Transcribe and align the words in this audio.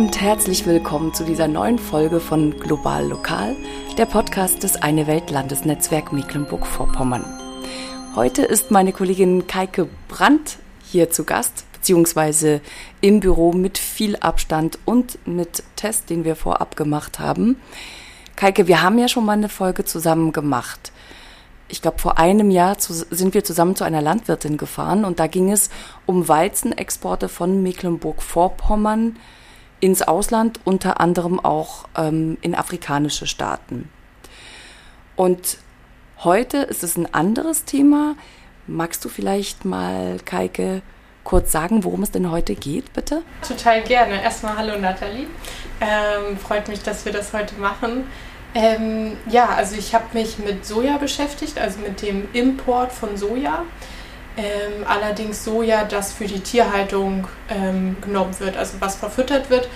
und 0.00 0.18
herzlich 0.18 0.64
willkommen 0.64 1.12
zu 1.12 1.24
dieser 1.24 1.46
neuen 1.46 1.78
Folge 1.78 2.20
von 2.20 2.58
Global 2.58 3.06
Lokal, 3.06 3.54
der 3.98 4.06
Podcast 4.06 4.62
des 4.62 4.76
Eine 4.76 5.06
Welt 5.06 5.30
Landesnetzwerk 5.30 6.10
Mecklenburg-Vorpommern. 6.10 7.22
Heute 8.14 8.40
ist 8.40 8.70
meine 8.70 8.94
Kollegin 8.94 9.46
Kaike 9.46 9.90
Brandt 10.08 10.56
hier 10.82 11.10
zu 11.10 11.24
Gast, 11.24 11.70
beziehungsweise 11.74 12.62
im 13.02 13.20
Büro 13.20 13.52
mit 13.52 13.76
viel 13.76 14.16
Abstand 14.16 14.78
und 14.86 15.18
mit 15.28 15.62
Test, 15.76 16.08
den 16.08 16.24
wir 16.24 16.34
vorab 16.34 16.76
gemacht 16.76 17.18
haben. 17.18 17.56
Kaike, 18.36 18.68
wir 18.68 18.80
haben 18.80 18.98
ja 18.98 19.06
schon 19.06 19.26
mal 19.26 19.32
eine 19.34 19.50
Folge 19.50 19.84
zusammen 19.84 20.32
gemacht 20.32 20.92
ich 21.72 21.82
glaube, 21.82 21.98
vor 21.98 22.18
einem 22.18 22.50
Jahr 22.50 22.78
zu, 22.78 22.92
sind 22.92 23.32
wir 23.32 23.44
zusammen 23.44 23.76
zu 23.76 23.84
einer 23.84 24.02
Landwirtin 24.02 24.56
gefahren 24.56 25.04
und 25.04 25.20
da 25.20 25.28
ging 25.28 25.52
es 25.52 25.70
um 26.04 26.26
Weizenexporte 26.26 27.28
von 27.28 27.62
Mecklenburg-Vorpommern 27.62 29.14
ins 29.80 30.02
Ausland, 30.02 30.60
unter 30.64 31.00
anderem 31.00 31.40
auch 31.40 31.86
ähm, 31.96 32.38
in 32.42 32.54
afrikanische 32.54 33.26
Staaten. 33.26 33.90
Und 35.16 35.58
heute 36.22 36.58
ist 36.58 36.82
es 36.82 36.96
ein 36.96 37.12
anderes 37.12 37.64
Thema. 37.64 38.16
Magst 38.66 39.04
du 39.04 39.08
vielleicht 39.08 39.64
mal, 39.64 40.18
Keike, 40.24 40.82
kurz 41.24 41.52
sagen, 41.52 41.84
worum 41.84 42.02
es 42.02 42.10
denn 42.10 42.30
heute 42.30 42.54
geht, 42.54 42.92
bitte? 42.92 43.22
Total 43.46 43.82
gerne. 43.82 44.22
Erstmal 44.22 44.56
hallo 44.56 44.78
Nathalie. 44.78 45.26
Ähm, 45.80 46.38
freut 46.38 46.68
mich, 46.68 46.82
dass 46.82 47.04
wir 47.04 47.12
das 47.12 47.32
heute 47.32 47.54
machen. 47.56 48.04
Ähm, 48.54 49.16
ja, 49.28 49.48
also 49.50 49.76
ich 49.76 49.94
habe 49.94 50.06
mich 50.12 50.38
mit 50.38 50.66
Soja 50.66 50.98
beschäftigt, 50.98 51.58
also 51.58 51.78
mit 51.80 52.02
dem 52.02 52.28
Import 52.32 52.92
von 52.92 53.16
Soja. 53.16 53.64
Ähm, 54.40 54.86
allerdings 54.86 55.44
Soja, 55.44 55.84
das 55.84 56.14
für 56.14 56.24
die 56.24 56.40
Tierhaltung 56.40 57.28
ähm, 57.50 57.98
genommen 58.00 58.38
wird, 58.40 58.56
also 58.56 58.80
was 58.80 58.96
verfüttert 58.96 59.50
wird. 59.50 59.68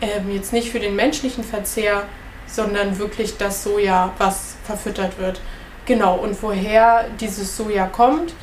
Ähm, 0.00 0.32
jetzt 0.32 0.52
nicht 0.52 0.70
für 0.70 0.80
den 0.80 0.96
menschlichen 0.96 1.44
Verzehr, 1.44 2.02
sondern 2.48 2.98
wirklich 2.98 3.36
das 3.36 3.62
Soja, 3.62 4.12
was 4.18 4.56
verfüttert 4.64 5.18
wird. 5.20 5.40
Genau, 5.86 6.16
und 6.16 6.42
woher 6.42 7.06
dieses 7.20 7.56
Soja 7.56 7.86
kommt, 7.86 8.34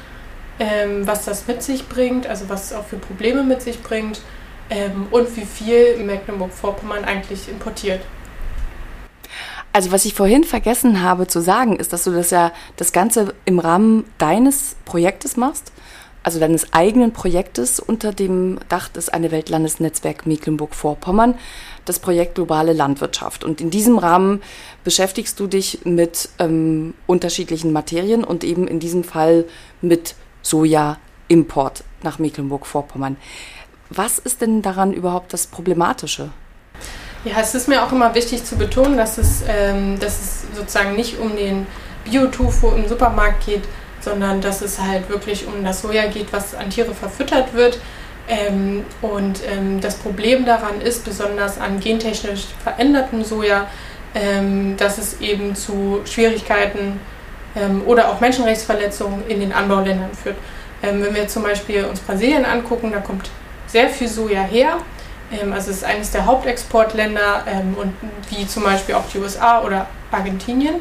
ähm, 0.60 1.06
was 1.06 1.26
das 1.26 1.46
mit 1.46 1.62
sich 1.62 1.90
bringt, 1.90 2.26
also 2.26 2.48
was 2.48 2.72
es 2.72 2.74
auch 2.74 2.86
für 2.86 2.98
Probleme 2.98 3.44
mit 3.44 3.62
sich 3.62 3.84
bringt 3.84 4.22
ähm, 4.70 5.08
und 5.12 5.36
wie 5.36 5.46
viel 5.46 5.98
Mecklenburg-Vorpommern 5.98 7.04
eigentlich 7.04 7.50
importiert. 7.50 8.02
Also 9.76 9.92
was 9.92 10.06
ich 10.06 10.14
vorhin 10.14 10.46
vergessen 10.46 11.02
habe 11.02 11.28
zu 11.28 11.42
sagen, 11.42 11.76
ist, 11.76 11.92
dass 11.92 12.06
du 12.06 12.12
das 12.12 12.32
ja 12.32 12.54
das 12.78 12.94
Ganze 12.94 13.36
im 13.44 13.60
Rahmen 13.60 14.06
deines 14.18 14.78
Projektes 14.86 15.36
machst, 15.36 15.74
also 16.24 16.40
deines 16.40 16.72
eigenen 16.72 17.12
Projektes 17.12 17.82
unter 17.82 18.14
dem 18.14 18.58
Dach 18.70 18.88
des 18.88 19.10
Eine 19.10 19.32
Welt 19.32 19.50
Landesnetzwerk 19.50 20.26
Mecklenburg-Vorpommern, 20.26 21.36
das 21.84 22.00
Projekt 22.00 22.36
Globale 22.36 22.72
Landwirtschaft. 22.72 23.44
Und 23.44 23.60
in 23.60 23.70
diesem 23.70 23.98
Rahmen 23.98 24.42
beschäftigst 24.86 25.42
du 25.42 25.48
dich 25.48 25.80
mit 25.84 26.30
ähm, 26.40 26.94
unterschiedlichen 27.06 27.74
Materien 27.74 28.24
und 28.24 28.46
eben 28.46 28.70
in 28.70 28.80
diesem 28.80 29.04
Fall 29.04 29.44
mit 29.82 30.16
Soja-Import 30.42 31.84
nach 32.02 32.18
Mecklenburg-Vorpommern. 32.18 33.18
Was 33.90 34.20
ist 34.20 34.40
denn 34.40 34.62
daran 34.62 34.94
überhaupt 34.94 35.34
das 35.34 35.48
Problematische? 35.48 36.30
Ja, 37.26 37.40
es 37.42 37.56
ist 37.56 37.68
mir 37.68 37.84
auch 37.84 37.92
immer 37.92 38.14
wichtig 38.14 38.44
zu 38.46 38.56
betonen, 38.56 38.98
dass 38.98 39.18
es, 39.18 39.44
ähm, 39.48 40.00
dass 40.00 40.22
es 40.22 40.44
sozusagen 40.56 40.96
nicht 40.96 41.18
um 41.18 41.36
den 41.36 41.66
Biotofu 42.04 42.70
im 42.70 42.88
Supermarkt 42.88 43.48
geht, 43.48 43.64
sondern 44.00 44.42
dass 44.42 44.62
es 44.62 44.80
halt 44.80 45.10
wirklich 45.10 45.48
um 45.48 45.64
das 45.64 45.82
Soja 45.82 46.06
geht, 46.06 46.32
was 46.32 46.54
an 46.54 46.70
Tiere 46.70 46.94
verfüttert 46.94 47.56
wird. 47.56 47.80
Ähm, 48.28 48.86
und 49.02 49.42
ähm, 49.52 49.82
das 49.82 49.96
Problem 49.96 50.46
daran 50.46 50.82
ist, 50.82 51.04
besonders 51.04 51.60
an 51.60 51.80
gentechnisch 51.80 52.46
verändertem 52.62 53.24
Soja, 53.24 53.68
ähm, 54.14 54.78
dass 54.78 55.00
es 55.00 55.20
eben 55.20 55.56
zu 55.56 56.02
Schwierigkeiten 56.06 57.00
ähm, 57.56 57.82
oder 57.88 58.10
auch 58.10 58.22
Menschenrechtsverletzungen 58.22 59.28
in 59.28 59.40
den 59.40 59.52
Anbauländern 59.52 60.14
führt. 60.14 60.38
Ähm, 60.84 61.04
wenn 61.04 61.16
wir 61.16 61.28
zum 61.28 61.42
Beispiel 61.42 61.86
uns 61.86 62.02
Brasilien 62.02 62.46
angucken, 62.46 62.92
da 62.92 63.00
kommt 63.00 63.32
sehr 63.66 63.90
viel 63.90 64.08
Soja 64.08 64.44
her 64.44 64.78
also 65.52 65.72
es 65.72 65.78
ist 65.78 65.84
eines 65.84 66.12
der 66.12 66.26
Hauptexportländer 66.26 67.44
ähm, 67.48 67.76
und 67.80 67.94
wie 68.30 68.48
zum 68.48 68.64
Beispiel 68.64 68.96
auch 68.96 69.08
die 69.12 69.20
USA 69.20 69.62
oder 69.62 69.88
Argentinien. 70.12 70.76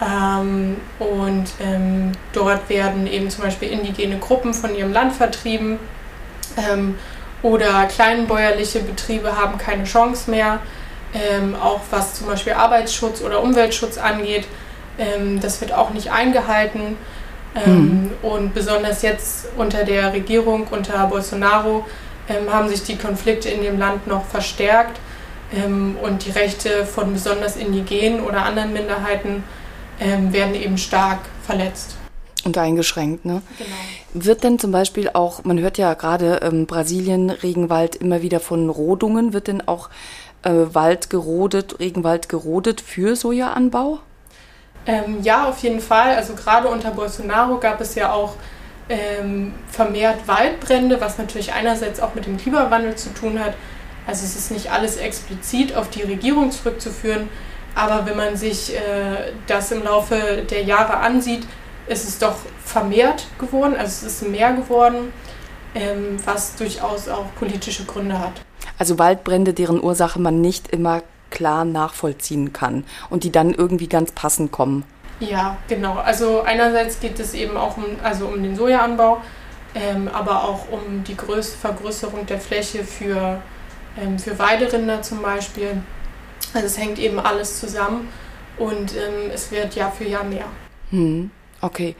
Ähm, 0.00 0.76
und 0.98 1.46
ähm, 1.60 2.12
dort 2.32 2.68
werden 2.68 3.06
eben 3.06 3.30
zum 3.30 3.44
Beispiel 3.44 3.70
indigene 3.70 4.18
Gruppen 4.18 4.54
von 4.54 4.74
ihrem 4.74 4.92
Land 4.92 5.12
vertrieben 5.12 5.78
ähm, 6.56 6.96
oder 7.42 7.86
kleinbäuerliche 7.86 8.80
Betriebe 8.80 9.36
haben 9.36 9.58
keine 9.58 9.84
Chance 9.84 10.30
mehr, 10.30 10.60
ähm, 11.14 11.56
auch 11.56 11.80
was 11.90 12.14
zum 12.14 12.28
Beispiel 12.28 12.52
Arbeitsschutz 12.52 13.22
oder 13.22 13.42
Umweltschutz 13.42 13.98
angeht. 13.98 14.46
das 15.40 15.60
wird 15.60 15.72
auch 15.72 15.90
nicht 15.90 16.10
eingehalten. 16.10 16.96
Mhm. 17.54 18.10
Und 18.20 18.52
besonders 18.52 19.02
jetzt 19.02 19.46
unter 19.56 19.84
der 19.84 20.12
Regierung, 20.12 20.66
unter 20.68 21.06
Bolsonaro, 21.06 21.86
ähm, 22.28 22.52
haben 22.52 22.68
sich 22.68 22.82
die 22.82 22.96
Konflikte 22.96 23.48
in 23.48 23.62
dem 23.62 23.78
Land 23.78 24.06
noch 24.06 24.24
verstärkt 24.24 24.98
ähm, 25.54 25.96
und 26.02 26.26
die 26.26 26.30
Rechte 26.30 26.86
von 26.86 27.12
besonders 27.12 27.56
indigenen 27.56 28.20
oder 28.22 28.44
anderen 28.44 28.72
Minderheiten 28.72 29.44
ähm, 30.00 30.32
werden 30.32 30.54
eben 30.54 30.78
stark 30.78 31.20
verletzt. 31.44 31.96
Und 32.44 32.56
eingeschränkt, 32.56 33.24
ne? 33.24 33.42
Genau. 33.58 34.24
Wird 34.26 34.44
denn 34.44 34.58
zum 34.58 34.70
Beispiel 34.70 35.10
auch, 35.12 35.44
man 35.44 35.58
hört 35.58 35.76
ja 35.76 35.94
gerade 35.94 36.40
ähm, 36.42 36.66
Brasilien, 36.66 37.30
Regenwald 37.30 37.96
immer 37.96 38.22
wieder 38.22 38.40
von 38.40 38.70
Rodungen, 38.70 39.32
wird 39.32 39.48
denn 39.48 39.66
auch 39.66 39.90
äh, 40.42 40.50
Wald 40.72 41.10
gerodet, 41.10 41.80
Regenwald 41.80 42.28
gerodet 42.28 42.80
für 42.80 43.16
Sojaanbau? 43.16 43.98
Ähm, 44.86 45.18
ja, 45.22 45.48
auf 45.48 45.58
jeden 45.62 45.80
Fall. 45.80 46.14
Also 46.14 46.34
gerade 46.34 46.68
unter 46.68 46.90
Bolsonaro 46.92 47.58
gab 47.58 47.80
es 47.80 47.94
ja 47.94 48.12
auch 48.12 48.34
ähm, 48.88 49.52
vermehrt 49.70 50.26
Waldbrände, 50.26 51.00
was 51.00 51.18
natürlich 51.18 51.52
einerseits 51.52 52.00
auch 52.00 52.14
mit 52.14 52.26
dem 52.26 52.36
Klimawandel 52.36 52.96
zu 52.96 53.12
tun 53.14 53.38
hat. 53.38 53.54
Also 54.06 54.24
es 54.24 54.36
ist 54.36 54.50
nicht 54.50 54.70
alles 54.70 54.96
explizit 54.96 55.76
auf 55.76 55.90
die 55.90 56.02
Regierung 56.02 56.50
zurückzuführen, 56.50 57.28
aber 57.74 58.06
wenn 58.06 58.16
man 58.16 58.36
sich 58.36 58.74
äh, 58.74 59.32
das 59.46 59.70
im 59.70 59.84
Laufe 59.84 60.44
der 60.50 60.62
Jahre 60.62 60.96
ansieht, 60.96 61.46
ist 61.86 62.08
es 62.08 62.18
doch 62.18 62.36
vermehrt 62.64 63.26
geworden, 63.38 63.74
also 63.76 64.06
es 64.06 64.22
ist 64.22 64.28
mehr 64.28 64.52
geworden, 64.52 65.12
ähm, 65.74 66.16
was 66.24 66.56
durchaus 66.56 67.08
auch 67.08 67.26
politische 67.38 67.84
Gründe 67.84 68.18
hat. 68.18 68.32
Also 68.78 68.98
Waldbrände, 68.98 69.54
deren 69.54 69.82
Ursache 69.82 70.20
man 70.20 70.40
nicht 70.40 70.68
immer 70.68 71.02
klar 71.30 71.64
nachvollziehen 71.64 72.52
kann 72.52 72.84
und 73.10 73.24
die 73.24 73.32
dann 73.32 73.52
irgendwie 73.52 73.88
ganz 73.88 74.12
passend 74.12 74.52
kommen. 74.52 74.84
Ja, 75.20 75.56
genau. 75.68 75.94
Also 75.94 76.42
einerseits 76.42 77.00
geht 77.00 77.18
es 77.18 77.34
eben 77.34 77.56
auch 77.56 77.76
um, 77.76 77.84
also 78.02 78.26
um 78.26 78.42
den 78.42 78.54
Sojaanbau, 78.54 79.20
ähm, 79.74 80.08
aber 80.08 80.44
auch 80.44 80.70
um 80.70 81.02
die 81.04 81.16
Größ 81.16 81.54
Vergrößerung 81.54 82.26
der 82.26 82.40
Fläche 82.40 82.84
für, 82.84 83.42
ähm, 84.00 84.18
für 84.18 84.38
Weiderinder 84.38 85.02
zum 85.02 85.22
Beispiel. 85.22 85.82
Also 86.54 86.66
es 86.66 86.78
hängt 86.78 86.98
eben 86.98 87.18
alles 87.18 87.58
zusammen 87.58 88.08
und 88.58 88.94
ähm, 88.94 89.30
es 89.32 89.50
wird 89.50 89.74
Jahr 89.74 89.90
für 89.90 90.04
Jahr 90.04 90.24
mehr. 90.24 90.46
Hm, 90.90 91.30
okay. 91.60 91.96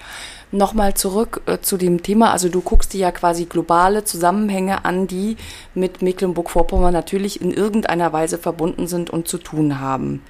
Nochmal 0.51 0.95
zurück 0.95 1.43
äh, 1.47 1.59
zu 1.59 1.77
dem 1.77 2.03
Thema. 2.03 2.33
Also 2.33 2.49
du 2.49 2.63
guckst 2.63 2.95
dir 2.95 3.01
ja 3.01 3.11
quasi 3.11 3.45
globale 3.45 4.05
Zusammenhänge 4.05 4.85
an, 4.85 5.07
die 5.07 5.37
mit 5.75 6.01
Mecklenburg-Vorpommern 6.01 6.93
natürlich 6.93 7.43
in 7.43 7.53
irgendeiner 7.53 8.13
Weise 8.13 8.39
verbunden 8.39 8.87
sind 8.87 9.11
und 9.11 9.29
zu 9.29 9.39
tun 9.39 9.79
haben. 9.81 10.23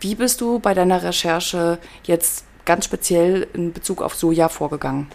Wie 0.00 0.14
bist 0.14 0.40
du 0.40 0.58
bei 0.58 0.74
deiner 0.74 1.02
Recherche 1.02 1.78
jetzt 2.04 2.44
ganz 2.64 2.84
speziell 2.84 3.46
in 3.54 3.72
Bezug 3.72 4.02
auf 4.02 4.14
Soja 4.14 4.48
vorgegangen? 4.48 5.08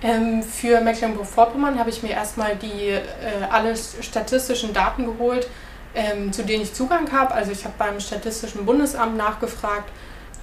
Ähm, 0.00 0.42
für 0.44 0.80
Mecklenburg-Vorpommern 0.80 1.78
habe 1.78 1.90
ich 1.90 2.02
mir 2.04 2.10
erstmal 2.10 2.54
die 2.54 2.90
äh, 2.90 3.02
alle 3.50 3.74
statistischen 3.76 4.72
Daten 4.72 5.04
geholt, 5.06 5.48
ähm, 5.94 6.32
zu 6.32 6.44
denen 6.44 6.62
ich 6.62 6.72
Zugang 6.72 7.10
habe. 7.10 7.34
Also 7.34 7.50
ich 7.50 7.64
habe 7.64 7.74
beim 7.76 7.98
Statistischen 7.98 8.64
Bundesamt 8.64 9.16
nachgefragt. 9.16 9.90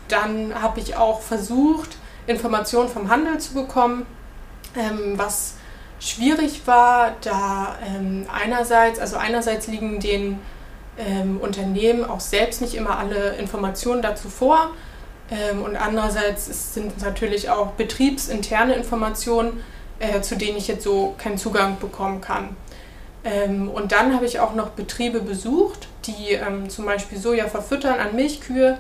Dann 0.10 0.62
habe 0.62 0.81
ich 0.81 0.98
auch 0.98 1.22
versucht, 1.22 1.98
Informationen 2.28 2.90
vom 2.90 3.10
Handel 3.10 3.38
zu 3.38 3.54
bekommen, 3.54 4.06
ähm, 4.75 5.13
was 5.16 5.56
schwierig 6.00 6.62
war, 6.66 7.16
da 7.22 7.78
ähm, 7.88 8.28
einerseits, 8.31 9.00
also 9.00 9.16
einerseits 9.16 9.68
liegen 9.68 10.00
den 10.00 10.40
ähm, 10.97 11.39
Unternehmen 11.42 12.06
auch 12.06 12.19
selbst 12.19 12.62
nicht 12.62 12.75
immer 12.75 12.97
alle 12.97 13.36
Informationen 13.36 14.01
dazu 14.01 14.30
vor. 14.30 14.71
Ähm, 15.31 15.63
und 15.63 15.75
andererseits 15.75 16.74
sind 16.74 17.01
natürlich 17.01 17.50
auch 17.50 17.71
betriebsinterne 17.71 18.75
Informationen, 18.75 19.63
äh, 20.00 20.21
zu 20.21 20.36
denen 20.36 20.57
ich 20.57 20.68
jetzt 20.68 20.83
so 20.83 21.15
keinen 21.18 21.38
Zugang 21.38 21.80
bekommen 21.80 22.21
kann. 22.21 22.56
Ähm, 23.24 23.69
und 23.69 23.92
dann 23.92 24.13
habe 24.13 24.25
ich 24.25 24.39
auch 24.39 24.53
noch 24.53 24.69
Betriebe 24.69 25.19
besucht, 25.19 25.88
die 26.06 26.33
ähm, 26.33 26.69
zum 26.69 26.86
Beispiel 26.86 27.18
Soja 27.18 27.48
verfüttern 27.48 28.00
an 28.00 28.15
Milchkühe, 28.15 28.77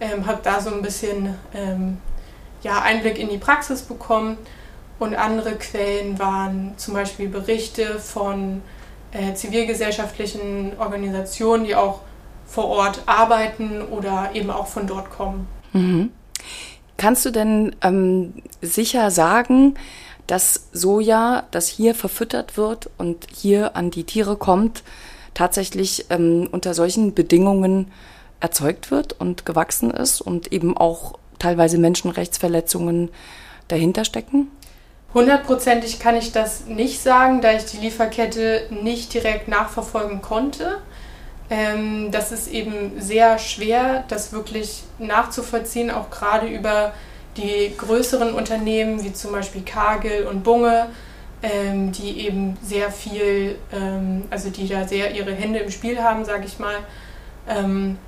ähm, 0.00 0.26
habe 0.26 0.40
da 0.42 0.60
so 0.60 0.70
ein 0.70 0.82
bisschen 0.82 1.36
ähm, 1.54 1.98
ja, 2.62 2.82
Einblick 2.82 3.18
in 3.18 3.28
die 3.28 3.38
Praxis 3.38 3.82
bekommen. 3.82 4.36
Und 4.98 5.14
andere 5.14 5.56
Quellen 5.56 6.18
waren 6.18 6.74
zum 6.76 6.94
Beispiel 6.94 7.28
Berichte 7.28 7.98
von 7.98 8.62
äh, 9.14 9.34
zivilgesellschaftlichen 9.34 10.72
Organisationen, 10.78 11.64
die 11.64 11.74
auch 11.74 12.00
vor 12.46 12.66
Ort 12.66 13.02
arbeiten 13.06 13.80
oder 13.80 14.30
eben 14.34 14.50
auch 14.50 14.66
von 14.66 14.86
dort 14.86 15.10
kommen. 15.10 15.48
Mhm. 15.72 16.10
Kannst 16.96 17.24
du 17.24 17.30
denn 17.30 17.74
ähm, 17.82 18.34
sicher 18.60 19.10
sagen, 19.10 19.74
dass 20.26 20.68
Soja, 20.72 21.44
das 21.50 21.68
hier 21.68 21.94
verfüttert 21.94 22.56
wird 22.56 22.90
und 22.98 23.26
hier 23.32 23.76
an 23.76 23.90
die 23.90 24.04
Tiere 24.04 24.36
kommt, 24.36 24.82
tatsächlich 25.34 26.06
ähm, 26.10 26.48
unter 26.50 26.74
solchen 26.74 27.14
Bedingungen 27.14 27.90
erzeugt 28.40 28.90
wird 28.90 29.12
und 29.14 29.46
gewachsen 29.46 29.90
ist 29.90 30.20
und 30.20 30.52
eben 30.52 30.76
auch 30.76 31.18
teilweise 31.38 31.78
Menschenrechtsverletzungen 31.78 33.10
dahinter 33.68 34.04
stecken? 34.04 34.48
Hundertprozentig 35.14 36.00
kann 36.00 36.16
ich 36.16 36.32
das 36.32 36.66
nicht 36.66 37.00
sagen, 37.00 37.40
da 37.40 37.52
ich 37.52 37.64
die 37.66 37.76
Lieferkette 37.76 38.66
nicht 38.70 39.14
direkt 39.14 39.46
nachverfolgen 39.46 40.20
konnte. 40.20 40.78
Ähm, 41.50 42.10
das 42.10 42.32
ist 42.32 42.48
eben 42.48 43.00
sehr 43.00 43.38
schwer, 43.38 44.04
das 44.08 44.32
wirklich 44.32 44.82
nachzuvollziehen, 44.98 45.92
auch 45.92 46.10
gerade 46.10 46.48
über 46.48 46.92
die 47.36 47.72
größeren 47.76 48.32
Unternehmen 48.34 49.04
wie 49.04 49.12
zum 49.12 49.32
Beispiel 49.32 49.62
Kagel 49.62 50.26
und 50.26 50.42
Bunge, 50.42 50.86
ähm, 51.42 51.92
die 51.92 52.26
eben 52.26 52.56
sehr 52.62 52.90
viel, 52.90 53.56
ähm, 53.72 54.24
also 54.30 54.50
die 54.50 54.66
da 54.66 54.88
sehr 54.88 55.12
ihre 55.12 55.32
Hände 55.32 55.60
im 55.60 55.70
Spiel 55.70 56.02
haben, 56.02 56.24
sage 56.24 56.46
ich 56.46 56.58
mal. 56.58 56.76
Ähm, 57.48 57.98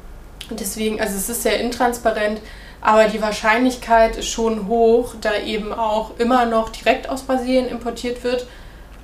deswegen, 0.50 1.00
also 1.00 1.14
es 1.16 1.28
ist 1.28 1.42
sehr 1.42 1.60
intransparent, 1.60 2.40
aber 2.80 3.08
die 3.08 3.20
Wahrscheinlichkeit 3.20 4.16
ist 4.16 4.28
schon 4.28 4.68
hoch, 4.68 5.14
da 5.20 5.34
eben 5.36 5.72
auch 5.72 6.18
immer 6.18 6.46
noch 6.46 6.68
direkt 6.68 7.08
aus 7.08 7.22
Brasilien 7.22 7.68
importiert 7.68 8.22
wird, 8.22 8.46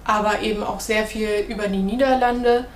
aber 0.04 0.40
eben 0.40 0.62
auch 0.62 0.80
sehr 0.80 1.06
viel 1.06 1.46
über 1.48 1.68
die 1.68 1.78
Niederlande. 1.78 2.66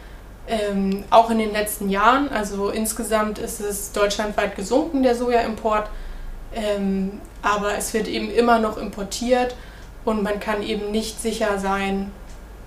Ähm, 0.48 1.04
auch 1.10 1.30
in 1.30 1.38
den 1.38 1.52
letzten 1.52 1.90
Jahren, 1.90 2.28
also 2.28 2.68
insgesamt 2.68 3.38
ist 3.38 3.60
es 3.60 3.92
deutschlandweit 3.92 4.54
gesunken, 4.54 5.02
der 5.02 5.16
Sojaimport. 5.16 5.88
Ähm, 6.54 7.20
aber 7.42 7.76
es 7.76 7.92
wird 7.92 8.08
eben 8.08 8.30
immer 8.30 8.58
noch 8.58 8.78
importiert 8.78 9.54
und 10.04 10.22
man 10.22 10.40
kann 10.40 10.62
eben 10.62 10.90
nicht 10.90 11.20
sicher 11.20 11.58
sein, 11.58 12.12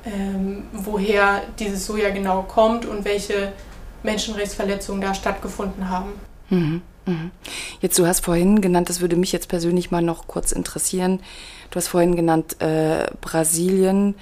ähm, 0.05 0.67
woher 0.73 1.41
dieses 1.57 1.85
Soja 1.85 2.09
genau 2.09 2.43
kommt 2.43 2.85
und 2.85 3.05
welche 3.05 3.53
Menschenrechtsverletzungen 4.03 5.01
da 5.01 5.13
stattgefunden 5.13 5.89
haben. 5.89 6.13
Mhm, 6.49 6.81
mhm. 7.05 7.31
Jetzt, 7.81 7.97
du 7.99 8.05
hast 8.05 8.25
vorhin 8.25 8.61
genannt, 8.61 8.89
das 8.89 9.01
würde 9.01 9.15
mich 9.15 9.31
jetzt 9.31 9.47
persönlich 9.47 9.91
mal 9.91 10.01
noch 10.01 10.27
kurz 10.27 10.51
interessieren. 10.51 11.21
Du 11.71 11.77
hast 11.77 11.87
vorhin 11.87 12.15
genannt 12.15 12.61
äh, 12.61 13.07
Brasilien, 13.21 14.15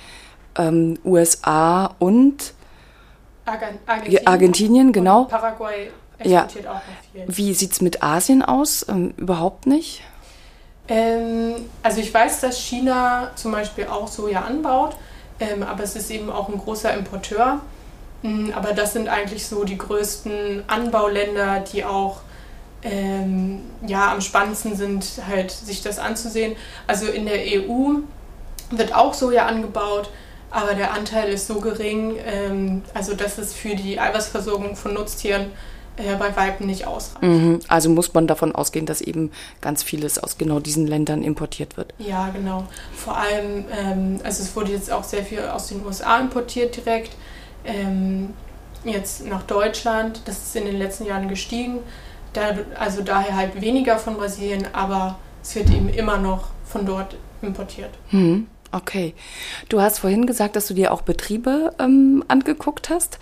ähm, 0.57 0.99
USA 1.05 1.95
und 1.99 2.53
Argentinien, 3.45 4.27
Argentinien 4.27 4.91
genau. 4.91 5.23
Paraguay 5.25 5.89
exportiert 6.17 6.65
ja. 6.65 6.71
auch 6.71 6.75
noch 6.75 6.81
viel. 7.13 7.23
Wie 7.27 7.53
sieht 7.53 7.71
es 7.71 7.81
mit 7.81 8.03
Asien 8.03 8.41
aus? 8.41 8.85
Ähm, 8.89 9.13
überhaupt 9.17 9.67
nicht? 9.67 10.01
Ähm, 10.89 11.55
also 11.83 11.99
ich 11.99 12.13
weiß, 12.13 12.41
dass 12.41 12.59
China 12.59 13.31
zum 13.35 13.51
Beispiel 13.51 13.87
auch 13.87 14.07
Soja 14.07 14.41
anbaut, 14.41 14.95
ähm, 15.39 15.63
aber 15.63 15.83
es 15.83 15.95
ist 15.95 16.09
eben 16.11 16.29
auch 16.29 16.49
ein 16.49 16.57
großer 16.57 16.93
Importeur. 16.93 17.61
Ähm, 18.27 18.53
aber 18.55 18.73
das 18.73 18.93
sind 18.93 19.07
eigentlich 19.07 19.47
so 19.47 19.63
die 19.63 19.77
größten 19.77 20.63
Anbauländer, 20.67 21.63
die 21.71 21.85
auch 21.85 22.21
ähm, 22.83 23.61
ja, 23.85 24.11
am 24.11 24.21
spannendsten 24.21 24.75
sind, 24.75 25.05
halt 25.27 25.51
sich 25.51 25.81
das 25.81 25.99
anzusehen. 25.99 26.55
Also 26.85 27.07
in 27.07 27.25
der 27.25 27.39
EU 27.39 27.99
wird 28.69 28.93
auch 28.93 29.13
Soja 29.13 29.45
angebaut, 29.45 30.09
aber 30.51 30.73
der 30.73 30.93
Anteil 30.93 31.29
ist 31.29 31.47
so 31.47 31.59
gering, 31.59 32.17
ähm, 32.25 32.83
also 32.93 33.13
dass 33.13 33.37
es 33.37 33.53
für 33.53 33.75
die 33.75 33.99
Eiweißversorgung 33.99 34.75
von 34.75 34.93
Nutztieren 34.93 35.47
äh, 35.97 36.15
bei 36.15 36.35
Weiben 36.35 36.67
nicht 36.67 36.85
ausreicht. 36.85 37.23
Mhm. 37.23 37.59
Also 37.67 37.89
muss 37.89 38.13
man 38.13 38.27
davon 38.27 38.53
ausgehen, 38.53 38.85
dass 38.85 39.01
eben 39.01 39.31
ganz 39.61 39.83
vieles 39.83 40.19
aus 40.19 40.37
genau 40.37 40.59
diesen 40.59 40.85
Ländern 40.85 41.23
importiert 41.23 41.77
wird. 41.77 41.93
Ja, 41.97 42.29
genau. 42.29 42.65
Vor 42.95 43.17
allem, 43.17 43.65
ähm, 43.75 44.19
also 44.23 44.43
es 44.43 44.55
wurde 44.55 44.71
jetzt 44.71 44.91
auch 44.91 45.03
sehr 45.03 45.23
viel 45.23 45.41
aus 45.41 45.67
den 45.67 45.83
USA 45.85 46.19
importiert 46.19 46.75
direkt, 46.75 47.13
ähm, 47.67 48.33
jetzt 48.83 49.25
nach 49.25 49.43
Deutschland. 49.43 50.21
Das 50.25 50.37
ist 50.39 50.55
in 50.55 50.65
den 50.65 50.77
letzten 50.77 51.05
Jahren 51.05 51.27
gestiegen. 51.27 51.79
Da, 52.33 52.57
also 52.79 53.01
daher 53.03 53.35
halt 53.35 53.61
weniger 53.61 53.97
von 53.97 54.15
Brasilien, 54.15 54.67
aber 54.73 55.19
es 55.43 55.55
wird 55.55 55.69
eben 55.69 55.89
immer 55.89 56.17
noch 56.17 56.49
von 56.65 56.85
dort 56.85 57.15
importiert. 57.41 57.91
Mhm. 58.11 58.47
Okay. 58.71 59.13
Du 59.69 59.81
hast 59.81 59.99
vorhin 59.99 60.25
gesagt, 60.25 60.55
dass 60.55 60.67
du 60.67 60.73
dir 60.73 60.91
auch 60.91 61.01
Betriebe 61.01 61.73
ähm, 61.79 62.23
angeguckt 62.27 62.89
hast. 62.89 63.17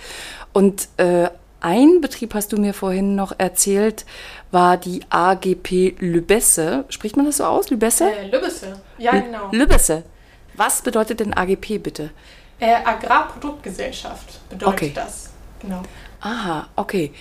Und 0.53 0.87
äh, 0.97 1.29
ein 1.61 2.01
Betrieb 2.01 2.33
hast 2.33 2.51
du 2.51 2.57
mir 2.57 2.73
vorhin 2.73 3.15
noch 3.15 3.33
erzählt, 3.37 4.05
war 4.51 4.77
die 4.77 5.01
AGP 5.09 5.95
Lübesse. 5.99 6.85
Spricht 6.89 7.17
man 7.17 7.25
das 7.25 7.37
so 7.37 7.45
aus? 7.45 7.69
Lübesse? 7.69 8.11
Äh, 8.11 8.27
Lübesse, 8.27 8.79
ja 8.97 9.11
genau. 9.11 9.49
Lübesse. 9.51 10.03
Was 10.55 10.81
bedeutet 10.81 11.19
denn 11.19 11.33
AGP 11.33 11.79
bitte? 11.79 12.11
Äh, 12.59 12.75
Agrarproduktgesellschaft 12.85 14.49
bedeutet 14.49 14.73
okay. 14.73 14.91
das. 14.95 15.29
Genau. 15.61 15.81
Aha, 16.21 16.67
okay. 16.75 17.11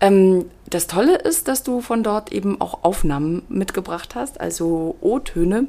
Ähm, 0.00 0.50
das 0.68 0.86
Tolle 0.86 1.16
ist, 1.16 1.48
dass 1.48 1.62
du 1.62 1.80
von 1.80 2.02
dort 2.02 2.32
eben 2.32 2.60
auch 2.60 2.84
Aufnahmen 2.84 3.42
mitgebracht 3.48 4.14
hast, 4.14 4.40
also 4.40 4.96
O-Töne 5.00 5.66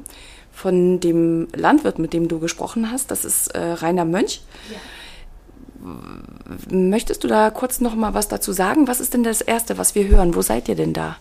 von 0.52 1.00
dem 1.00 1.48
Landwirt, 1.54 1.98
mit 1.98 2.12
dem 2.12 2.28
du 2.28 2.38
gesprochen 2.38 2.90
hast. 2.90 3.10
Das 3.10 3.24
ist 3.24 3.48
äh, 3.48 3.72
Rainer 3.72 4.04
Mönch. 4.04 4.42
Ja. 4.70 4.76
Möchtest 6.70 7.24
du 7.24 7.28
da 7.28 7.50
kurz 7.50 7.80
noch 7.80 7.94
mal 7.94 8.12
was 8.12 8.28
dazu 8.28 8.52
sagen? 8.52 8.86
Was 8.86 9.00
ist 9.00 9.14
denn 9.14 9.22
das 9.22 9.40
Erste, 9.40 9.78
was 9.78 9.94
wir 9.94 10.06
hören? 10.08 10.34
Wo 10.34 10.42
seid 10.42 10.68
ihr 10.68 10.74
denn 10.74 10.92
da? 10.92 11.16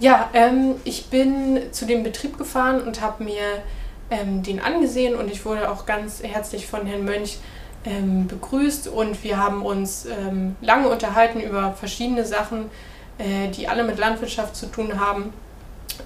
Ja, 0.00 0.30
ähm, 0.32 0.76
ich 0.84 1.06
bin 1.06 1.60
zu 1.72 1.84
dem 1.84 2.02
Betrieb 2.02 2.38
gefahren 2.38 2.80
und 2.80 3.02
habe 3.02 3.24
mir 3.24 3.42
ähm, 4.10 4.42
den 4.42 4.60
angesehen 4.60 5.14
und 5.14 5.30
ich 5.30 5.44
wurde 5.44 5.70
auch 5.70 5.86
ganz 5.86 6.22
herzlich 6.22 6.66
von 6.66 6.86
Herrn 6.86 7.04
Mönch 7.04 7.38
ähm, 7.84 8.26
begrüßt 8.26 8.88
und 8.88 9.22
wir 9.22 9.36
haben 9.36 9.64
uns 9.64 10.06
ähm, 10.06 10.56
lange 10.60 10.88
unterhalten 10.88 11.40
über 11.40 11.72
verschiedene 11.72 12.24
Sachen, 12.24 12.70
äh, 13.18 13.48
die 13.48 13.68
alle 13.68 13.84
mit 13.84 13.98
Landwirtschaft 13.98 14.56
zu 14.56 14.66
tun 14.66 14.98
haben 14.98 15.32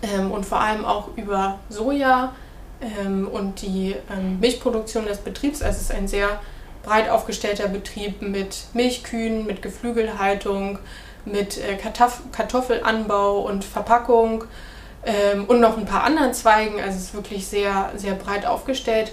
ähm, 0.02 0.30
und 0.30 0.44
vor 0.44 0.60
allem 0.60 0.84
auch 0.84 1.08
über 1.16 1.58
Soja 1.68 2.32
ähm, 2.80 3.28
und 3.28 3.62
die 3.62 3.94
Milchproduktion 4.40 5.06
des 5.06 5.18
Betriebs. 5.18 5.62
Also 5.62 5.76
es 5.76 5.82
ist 5.82 5.92
ein 5.92 6.08
sehr 6.08 6.40
breit 6.82 7.08
aufgestellter 7.08 7.68
Betrieb 7.68 8.22
mit 8.22 8.64
Milchkühen, 8.74 9.46
mit 9.46 9.62
Geflügelhaltung, 9.62 10.78
mit 11.24 11.58
äh, 11.58 11.76
Kartoffelanbau 12.32 13.40
und 13.40 13.64
Verpackung 13.64 14.44
ähm, 15.04 15.44
und 15.46 15.60
noch 15.60 15.76
ein 15.76 15.86
paar 15.86 16.04
anderen 16.04 16.32
Zweigen. 16.34 16.80
Also 16.80 16.96
es 16.96 17.04
ist 17.04 17.14
wirklich 17.14 17.46
sehr, 17.46 17.90
sehr 17.96 18.14
breit 18.14 18.46
aufgestellt. 18.46 19.12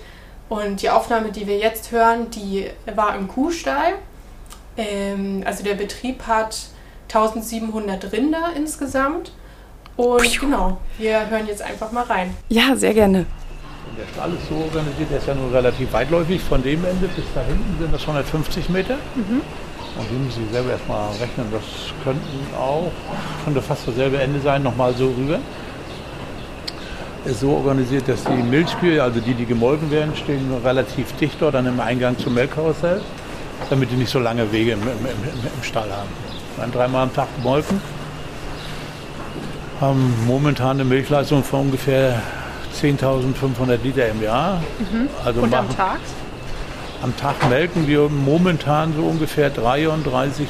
Und 0.49 0.81
die 0.81 0.89
Aufnahme, 0.89 1.31
die 1.31 1.47
wir 1.47 1.57
jetzt 1.57 1.91
hören, 1.91 2.29
die 2.31 2.69
war 2.95 3.15
im 3.15 3.27
Kuhstall. 3.27 3.93
Ähm, 4.77 5.43
also 5.45 5.63
der 5.63 5.75
Betrieb 5.75 6.25
hat 6.25 6.57
1700 7.07 8.11
Rinder 8.11 8.51
insgesamt. 8.55 9.31
Und 9.95 10.39
genau, 10.39 10.77
wir 10.97 11.29
hören 11.29 11.47
jetzt 11.47 11.61
einfach 11.61 11.91
mal 11.91 12.03
rein. 12.03 12.35
Ja, 12.47 12.75
sehr 12.75 12.93
gerne. 12.93 13.25
Der 13.97 14.07
Stall 14.13 14.33
ist 14.33 14.47
so 14.47 14.55
organisiert, 14.55 15.11
der 15.11 15.17
ist 15.17 15.27
ja 15.27 15.35
nur 15.35 15.51
relativ 15.51 15.91
weitläufig. 15.91 16.41
Von 16.41 16.63
dem 16.63 16.85
Ende 16.85 17.07
bis 17.07 17.25
da 17.35 17.41
hinten 17.41 17.75
sind 17.79 17.93
das 17.93 18.01
150 18.01 18.69
Meter. 18.69 18.95
Mhm. 19.15 19.41
Und 19.97 20.09
die 20.09 20.15
müssen 20.15 20.47
Sie 20.47 20.53
selber 20.53 20.71
erstmal 20.71 21.09
rechnen. 21.19 21.47
Das 21.51 21.63
könnten 22.03 22.55
auch 22.57 22.91
schon 23.43 23.61
fast 23.61 23.87
dasselbe 23.87 24.21
Ende 24.21 24.39
sein, 24.39 24.63
nochmal 24.63 24.93
so 24.93 25.07
rüber. 25.07 25.39
Ist 27.25 27.41
so 27.41 27.51
organisiert, 27.51 28.07
dass 28.07 28.23
die 28.23 28.41
Milchkühe, 28.41 29.03
also 29.03 29.19
die, 29.19 29.33
die 29.33 29.45
gemolken 29.45 29.91
werden, 29.91 30.15
stehen 30.15 30.51
relativ 30.63 31.11
dicht 31.17 31.35
dort 31.41 31.55
an 31.55 31.65
dem 31.65 31.79
Eingang 31.79 32.17
zum 32.17 32.33
Melkkarussell, 32.33 33.01
damit 33.69 33.91
die 33.91 33.95
nicht 33.95 34.09
so 34.09 34.19
lange 34.19 34.51
Wege 34.51 34.71
im, 34.71 34.81
im, 34.81 34.87
im, 34.87 35.55
im 35.57 35.63
Stall 35.63 35.89
haben. 35.91 36.09
Dann 36.57 36.71
dreimal 36.71 37.03
am 37.03 37.13
Tag 37.13 37.27
gemolken, 37.35 37.81
haben 39.81 40.13
momentan 40.25 40.71
eine 40.71 40.85
Milchleistung 40.85 41.43
von 41.43 41.61
ungefähr 41.61 42.21
10.500 42.81 43.81
Liter 43.83 44.07
im 44.09 44.21
Jahr. 44.23 44.61
Mhm. 44.79 45.09
Also 45.23 45.41
Und 45.41 45.51
machen, 45.51 45.67
am 45.69 45.75
Tag? 45.75 45.99
Am 47.01 47.15
Tag 47.15 47.49
melken 47.49 47.87
wir 47.87 48.09
momentan 48.09 48.93
so 48.93 49.03
ungefähr 49.03 49.53
33.000 49.53 50.45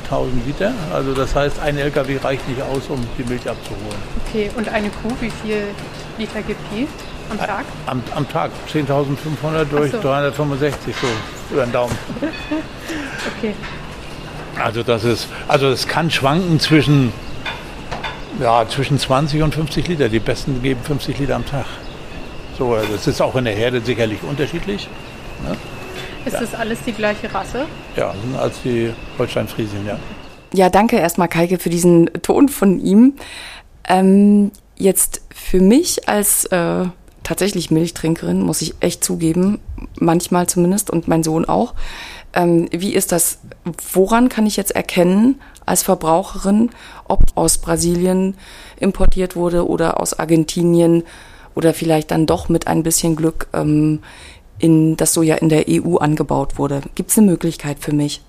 Liter. 0.48 0.72
Also 0.92 1.14
das 1.14 1.36
heißt, 1.36 1.60
ein 1.60 1.78
LKW 1.78 2.18
reicht 2.18 2.48
nicht 2.50 2.62
aus, 2.62 2.90
um 2.90 3.06
die 3.18 3.24
Milch 3.24 3.48
abzuholen. 3.48 4.02
Okay, 4.28 4.50
und 4.58 4.68
eine 4.70 4.90
Kuh, 4.90 5.12
wie 5.20 5.30
viel 5.30 5.64
Liter 6.20 6.42
gibt 6.42 6.60
die 6.74 6.88
am 7.32 7.38
Tag? 7.38 7.66
Am, 7.86 8.04
am 8.14 8.30
Tag 8.30 8.52
10.500 8.72 9.66
durch 9.66 9.92
so. 9.92 10.02
365, 10.02 10.96
so 10.96 11.08
über 11.54 11.64
den 11.64 11.72
Daumen. 11.72 11.98
okay. 13.38 13.54
Also 14.62 14.84
das 14.84 15.06
ist, 15.06 15.28
also 15.48 15.70
es 15.70 15.88
kann 15.88 16.12
schwanken 16.12 16.60
zwischen, 16.60 17.14
ja, 18.42 18.68
zwischen 18.68 19.00
20 19.00 19.42
und 19.42 19.56
50 19.56 19.88
Liter. 19.88 20.10
Die 20.10 20.20
besten 20.20 20.62
geben 20.62 20.82
50 20.84 21.18
Liter 21.20 21.36
am 21.36 21.46
Tag. 21.46 21.66
So, 22.58 22.76
das 22.76 23.08
ist 23.08 23.22
auch 23.22 23.36
in 23.36 23.46
der 23.46 23.56
Herde 23.56 23.80
sicherlich 23.80 24.22
unterschiedlich. 24.24 24.90
Ne? 25.48 25.56
Ist 26.26 26.34
ja. 26.34 26.42
das 26.42 26.54
alles 26.54 26.80
die 26.86 26.92
gleiche 26.92 27.34
Rasse? 27.34 27.66
Ja, 27.96 28.14
sind 28.22 28.38
als 28.38 28.62
die 28.64 28.92
Holstein-Friesien, 29.18 29.86
ja. 29.88 29.98
Ja, 30.54 30.70
danke 30.70 30.98
erstmal, 30.98 31.30
Kaike, 31.30 31.60
für 31.60 31.70
diesen 31.70 32.10
Ton 32.22 32.50
von 32.50 32.80
ihm. 32.80 33.14
Ähm, 33.88 34.52
jetzt 34.80 35.22
für 35.30 35.62
mich 35.62 36.10
als 36.10 36.46
äh, 36.46 36.86
tatsächlich 37.24 37.70
Milchtrinkerin, 37.70 38.42
muss 38.42 38.64
ich 38.64 38.74
echt 38.80 39.04
zugeben, 39.04 39.60
manchmal 40.00 40.48
zumindest 40.48 40.90
und 40.90 41.08
mein 41.08 41.22
Sohn 41.22 41.46
auch. 41.46 41.76
Ähm, 42.34 42.68
wie 42.72 42.94
ist 42.94 43.12
das? 43.12 43.40
Woran 43.94 44.30
kann 44.30 44.48
ich 44.48 44.58
jetzt 44.58 44.72
erkennen 44.72 45.40
als 45.66 45.84
Verbraucherin, 45.84 46.72
ob 47.08 47.24
aus 47.36 47.60
Brasilien 47.60 48.36
importiert 48.80 49.36
wurde 49.36 49.68
oder 49.68 50.00
aus 50.00 50.18
Argentinien 50.18 51.04
oder 51.54 51.74
vielleicht 51.74 52.12
dann 52.12 52.26
doch 52.26 52.50
mit 52.50 52.68
ein 52.68 52.84
bisschen 52.84 53.16
Glück 53.16 53.48
ähm, 53.54 54.00
in 54.58 54.98
das 54.98 55.14
Soja 55.14 55.36
in 55.36 55.50
der 55.50 55.66
EU 55.68 55.98
angebaut 55.98 56.58
wurde? 56.58 56.82
Gibt 56.96 57.12
es 57.12 57.18
eine 57.18 57.28
Möglichkeit 57.28 57.78
für 57.80 57.94
mich? 57.94 58.22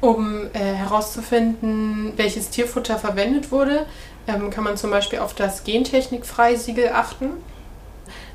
Um 0.00 0.46
äh, 0.52 0.58
herauszufinden, 0.58 2.12
welches 2.16 2.50
Tierfutter 2.50 2.98
verwendet 2.98 3.50
wurde, 3.50 3.86
ähm, 4.26 4.50
kann 4.50 4.64
man 4.64 4.76
zum 4.76 4.90
Beispiel 4.90 5.18
auf 5.18 5.34
das 5.34 5.64
Gentechnik-Freisiegel 5.64 6.90
achten. 6.90 7.30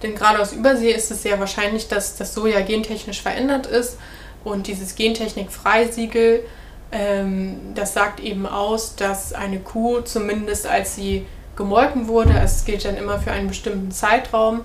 Denn 0.03 0.15
gerade 0.15 0.39
aus 0.39 0.53
Übersee 0.53 0.91
ist 0.91 1.11
es 1.11 1.23
sehr 1.23 1.39
wahrscheinlich, 1.39 1.87
dass 1.87 2.17
das 2.17 2.33
Soja 2.33 2.61
gentechnisch 2.61 3.21
verändert 3.21 3.67
ist. 3.67 3.97
Und 4.43 4.67
dieses 4.67 4.95
Gentechnik-Freisiegel, 4.95 6.43
ähm, 6.91 7.73
das 7.75 7.93
sagt 7.93 8.19
eben 8.19 8.45
aus, 8.45 8.95
dass 8.95 9.33
eine 9.33 9.59
Kuh 9.59 10.01
zumindest 10.01 10.67
als 10.67 10.95
sie 10.95 11.25
gemolken 11.55 12.07
wurde, 12.07 12.33
es 12.43 12.65
gilt 12.65 12.85
dann 12.85 12.97
immer 12.97 13.19
für 13.19 13.31
einen 13.31 13.47
bestimmten 13.47 13.91
Zeitraum, 13.91 14.61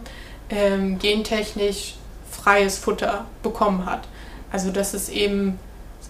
ähm, 0.48 0.98
gentechnisch 0.98 1.96
freies 2.30 2.78
Futter 2.78 3.26
bekommen 3.42 3.86
hat. 3.86 4.08
Also 4.50 4.70
dass 4.70 4.94
es 4.94 5.08
eben 5.08 5.58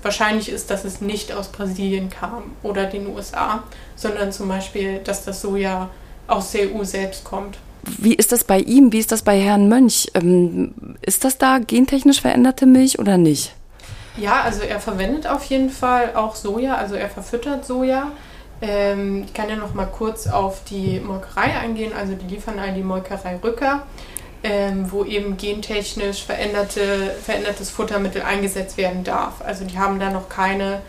wahrscheinlich 0.06 0.48
ist, 0.48 0.70
dass 0.70 0.84
es 0.84 1.00
nicht 1.00 1.32
aus 1.32 1.48
Brasilien 1.48 2.08
kam 2.08 2.44
oder 2.62 2.86
den 2.86 3.08
USA, 3.08 3.64
sondern 3.96 4.32
zum 4.32 4.48
Beispiel, 4.48 5.00
dass 5.00 5.24
das 5.24 5.42
Soja 5.42 5.90
aus 6.28 6.52
der 6.52 6.74
EU 6.74 6.84
selbst 6.84 7.24
kommt. 7.24 7.58
Wie 7.98 8.14
ist 8.14 8.32
das 8.32 8.44
bei 8.44 8.60
ihm? 8.60 8.92
Wie 8.92 8.98
ist 8.98 9.12
das 9.12 9.22
bei 9.22 9.38
Herrn 9.38 9.68
Mönch? 9.68 10.08
Ähm, 10.14 10.96
ist 11.02 11.24
das 11.24 11.38
da 11.38 11.58
gentechnisch 11.58 12.20
veränderte 12.20 12.66
Milch 12.66 12.98
oder 12.98 13.18
nicht? 13.18 13.52
Ja, 14.16 14.42
also 14.42 14.62
er 14.62 14.80
verwendet 14.80 15.26
auf 15.26 15.44
jeden 15.44 15.70
Fall 15.70 16.14
auch 16.14 16.36
Soja, 16.36 16.76
also 16.76 16.94
er 16.94 17.10
verfüttert 17.10 17.66
Soja. 17.66 18.12
Ähm, 18.62 19.24
ich 19.26 19.34
kann 19.34 19.48
ja 19.48 19.56
noch 19.56 19.74
mal 19.74 19.86
kurz 19.86 20.26
auf 20.26 20.64
die 20.64 21.00
Molkerei 21.00 21.58
eingehen, 21.58 21.92
also 21.92 22.14
die 22.14 22.26
liefern 22.34 22.58
an 22.58 22.74
die 22.74 22.82
Molkerei 22.82 23.38
Rücker, 23.42 23.82
ähm, 24.42 24.90
wo 24.90 25.04
eben 25.04 25.36
gentechnisch 25.36 26.24
veränderte, 26.24 27.14
verändertes 27.22 27.70
Futtermittel 27.70 28.22
eingesetzt 28.22 28.76
werden 28.76 29.04
darf. 29.04 29.40
Also 29.44 29.64
die 29.64 29.78
haben 29.78 29.98
da 29.98 30.10
noch 30.10 30.28
keine 30.28 30.82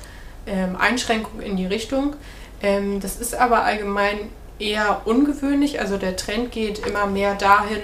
ähm, 0.46 0.76
Einschränkung 0.76 1.42
in 1.42 1.58
die 1.58 1.66
Richtung. 1.66 2.16
Ähm, 2.62 3.00
das 3.00 3.18
ist 3.18 3.36
aber 3.36 3.64
allgemein 3.64 4.18
eher 4.60 5.02
ungewöhnlich. 5.06 5.80
Also 5.80 5.98
der 5.98 6.16
Trend 6.16 6.52
geht 6.52 6.86
immer 6.86 7.06
mehr 7.06 7.36
dahin, 7.36 7.82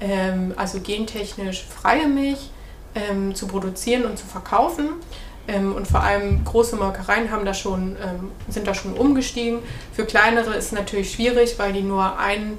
ähm, 0.00 0.54
also 0.56 0.80
gentechnisch 0.80 1.64
freie 1.64 2.08
Milch 2.08 2.50
ähm, 2.94 3.34
zu 3.34 3.46
produzieren 3.46 4.04
und 4.04 4.18
zu 4.18 4.26
verkaufen. 4.26 4.90
Ähm, 5.48 5.74
und 5.74 5.88
vor 5.88 6.02
allem 6.02 6.44
große 6.44 6.76
Molkereien 6.76 7.30
haben 7.30 7.44
da 7.44 7.54
schon, 7.54 7.96
ähm, 8.02 8.30
sind 8.48 8.66
da 8.66 8.74
schon 8.74 8.94
umgestiegen. 8.94 9.60
Für 9.92 10.04
kleinere 10.04 10.54
ist 10.54 10.66
es 10.66 10.72
natürlich 10.72 11.12
schwierig, 11.12 11.58
weil 11.58 11.72
die 11.72 11.82
nur 11.82 12.18
einen, 12.18 12.58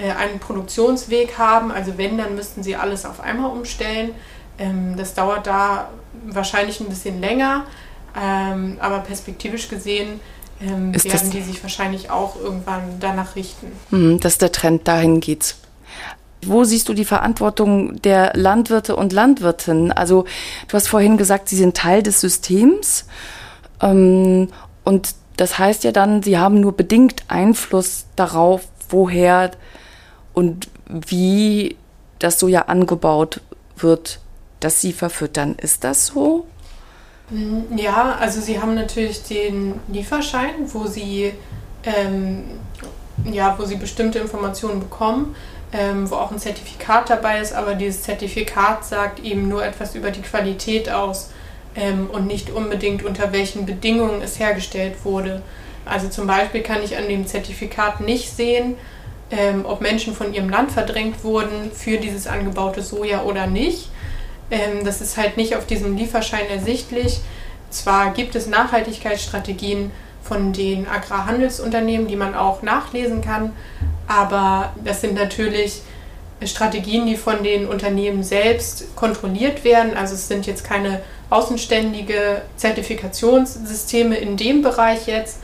einen 0.00 0.38
Produktionsweg 0.38 1.38
haben. 1.38 1.70
Also 1.70 1.98
wenn, 1.98 2.18
dann 2.18 2.34
müssten 2.34 2.62
sie 2.62 2.76
alles 2.76 3.04
auf 3.04 3.20
einmal 3.20 3.50
umstellen. 3.50 4.10
Ähm, 4.58 4.96
das 4.96 5.14
dauert 5.14 5.46
da 5.46 5.88
wahrscheinlich 6.26 6.80
ein 6.80 6.88
bisschen 6.88 7.20
länger. 7.20 7.64
Ähm, 8.20 8.76
aber 8.80 8.98
perspektivisch 9.00 9.68
gesehen 9.68 10.20
ähm, 10.60 10.94
werden 10.94 11.30
die 11.30 11.42
sich 11.42 11.62
wahrscheinlich 11.62 12.10
auch 12.10 12.36
irgendwann 12.36 12.98
danach 13.00 13.36
richten. 13.36 13.72
Mhm, 13.90 14.20
dass 14.20 14.38
der 14.38 14.52
Trend 14.52 14.86
dahin 14.86 15.20
geht. 15.20 15.56
Wo 16.44 16.64
siehst 16.64 16.88
du 16.88 16.94
die 16.94 17.04
Verantwortung 17.04 18.02
der 18.02 18.32
Landwirte 18.34 18.96
und 18.96 19.12
Landwirtinnen? 19.12 19.92
Also 19.92 20.24
du 20.68 20.74
hast 20.74 20.88
vorhin 20.88 21.16
gesagt, 21.16 21.48
sie 21.48 21.56
sind 21.56 21.76
Teil 21.76 22.02
des 22.02 22.20
Systems 22.20 23.06
ähm, 23.80 24.48
und 24.84 25.14
das 25.36 25.58
heißt 25.58 25.84
ja 25.84 25.92
dann, 25.92 26.22
sie 26.22 26.38
haben 26.38 26.60
nur 26.60 26.76
bedingt 26.76 27.22
Einfluss 27.28 28.06
darauf, 28.16 28.62
woher 28.90 29.52
und 30.34 30.68
wie 30.88 31.76
das 32.18 32.38
Soja 32.38 32.62
angebaut 32.62 33.40
wird, 33.76 34.20
dass 34.60 34.80
sie 34.80 34.92
verfüttern. 34.92 35.56
Ist 35.56 35.84
das 35.84 36.06
so? 36.06 36.46
Mm, 37.30 37.76
ja, 37.76 38.16
also 38.20 38.40
sie 38.40 38.60
haben 38.60 38.74
natürlich 38.74 39.22
den 39.24 39.80
Lieferschein, 39.88 40.72
wo 40.72 40.86
sie, 40.86 41.32
ähm, 41.84 42.44
ja, 43.24 43.56
wo 43.58 43.64
sie 43.64 43.76
bestimmte 43.76 44.18
Informationen 44.18 44.80
bekommen, 44.80 45.34
ähm, 45.72 46.10
wo 46.10 46.16
auch 46.16 46.30
ein 46.30 46.38
Zertifikat 46.38 47.10
dabei 47.10 47.40
ist, 47.40 47.52
aber 47.52 47.74
dieses 47.74 48.02
Zertifikat 48.02 48.84
sagt 48.84 49.20
eben 49.20 49.48
nur 49.48 49.64
etwas 49.64 49.94
über 49.94 50.10
die 50.10 50.22
Qualität 50.22 50.90
aus 50.90 51.30
ähm, 51.74 52.08
und 52.12 52.26
nicht 52.26 52.50
unbedingt 52.50 53.04
unter 53.04 53.32
welchen 53.32 53.66
Bedingungen 53.66 54.22
es 54.22 54.38
hergestellt 54.38 55.04
wurde. 55.04 55.42
Also 55.84 56.08
zum 56.08 56.26
Beispiel 56.26 56.62
kann 56.62 56.82
ich 56.82 56.96
an 56.96 57.08
dem 57.08 57.26
Zertifikat 57.26 58.00
nicht 58.00 58.30
sehen, 58.30 58.76
ähm, 59.32 59.64
ob 59.66 59.80
Menschen 59.80 60.14
von 60.14 60.32
ihrem 60.32 60.48
Land 60.48 60.70
verdrängt 60.70 61.24
wurden 61.24 61.72
für 61.72 61.98
dieses 61.98 62.26
angebaute 62.26 62.82
Soja 62.82 63.22
oder 63.22 63.46
nicht. 63.46 63.88
Ähm, 64.50 64.84
das 64.84 65.00
ist 65.00 65.16
halt 65.16 65.36
nicht 65.36 65.56
auf 65.56 65.66
diesem 65.66 65.96
Lieferschein 65.96 66.48
ersichtlich. 66.48 67.20
Zwar 67.70 68.12
gibt 68.12 68.34
es 68.34 68.46
Nachhaltigkeitsstrategien 68.46 69.90
von 70.22 70.52
den 70.52 70.86
Agrarhandelsunternehmen, 70.86 72.06
die 72.06 72.16
man 72.16 72.34
auch 72.34 72.62
nachlesen 72.62 73.22
kann, 73.22 73.52
aber 74.06 74.72
das 74.84 75.00
sind 75.00 75.14
natürlich 75.14 75.80
Strategien, 76.44 77.06
die 77.06 77.16
von 77.16 77.42
den 77.42 77.66
Unternehmen 77.66 78.22
selbst 78.22 78.94
kontrolliert 78.96 79.64
werden. 79.64 79.96
Also 79.96 80.14
es 80.14 80.28
sind 80.28 80.46
jetzt 80.46 80.64
keine 80.64 81.00
außenständige 81.30 82.42
Zertifikationssysteme 82.56 84.16
in 84.16 84.36
dem 84.36 84.62
Bereich 84.62 85.06
jetzt, 85.06 85.38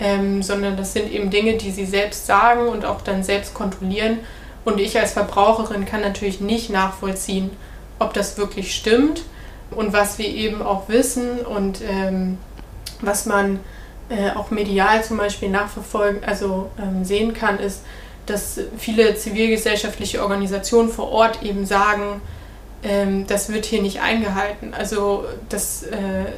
ähm, 0.00 0.42
sondern 0.42 0.76
das 0.76 0.92
sind 0.92 1.12
eben 1.12 1.30
Dinge, 1.30 1.54
die 1.54 1.70
sie 1.70 1.86
selbst 1.86 2.26
sagen 2.26 2.68
und 2.68 2.84
auch 2.84 3.00
dann 3.00 3.22
selbst 3.22 3.54
kontrollieren. 3.54 4.18
Und 4.64 4.80
ich 4.80 4.98
als 4.98 5.12
Verbraucherin 5.12 5.84
kann 5.84 6.00
natürlich 6.00 6.40
nicht 6.40 6.70
nachvollziehen, 6.70 7.50
ob 7.98 8.14
das 8.14 8.38
wirklich 8.38 8.74
stimmt. 8.74 9.22
Und 9.70 9.92
was 9.92 10.18
wir 10.18 10.28
eben 10.28 10.62
auch 10.62 10.88
wissen 10.88 11.40
und 11.40 11.80
ähm, 11.88 12.38
was 13.00 13.26
man 13.26 13.60
äh, 14.08 14.30
auch 14.30 14.50
medial 14.50 15.02
zum 15.02 15.16
Beispiel 15.16 15.48
nachverfolgen, 15.48 16.24
also 16.24 16.70
ähm, 16.80 17.04
sehen 17.04 17.34
kann, 17.34 17.58
ist, 17.58 17.82
dass 18.26 18.60
viele 18.78 19.16
zivilgesellschaftliche 19.16 20.22
Organisationen 20.22 20.88
vor 20.88 21.10
Ort 21.10 21.42
eben 21.42 21.66
sagen, 21.66 22.20
ähm, 22.82 23.26
das 23.26 23.52
wird 23.52 23.64
hier 23.64 23.82
nicht 23.82 24.00
eingehalten. 24.00 24.74
Also 24.74 25.24
das, 25.48 25.82
äh, 25.84 25.96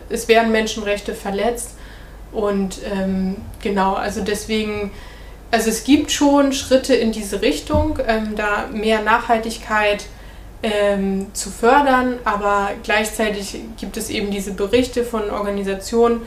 es 0.09 0.29
werden 0.29 0.53
Menschenrechte 0.53 1.15
verletzt. 1.15 1.71
Und 2.37 2.81
ähm, 2.85 3.37
genau, 3.63 3.95
also 3.95 4.21
deswegen, 4.21 4.91
also 5.51 5.71
es 5.71 5.85
gibt 5.85 6.13
schon 6.13 6.53
Schritte 6.53 6.95
in 6.95 7.11
diese 7.11 7.41
Richtung, 7.41 7.99
ähm, 8.07 8.37
da 8.37 8.67
mehr 8.71 9.01
Nachhaltigkeit 9.01 10.05
ähm, 10.63 11.29
zu 11.33 11.49
fördern, 11.49 12.19
aber 12.25 12.73
gleichzeitig 12.83 13.59
gibt 13.81 13.97
es 13.97 14.11
eben 14.11 14.31
diese 14.31 14.53
Berichte 14.53 15.03
von 15.03 15.31
Organisationen, 15.31 16.21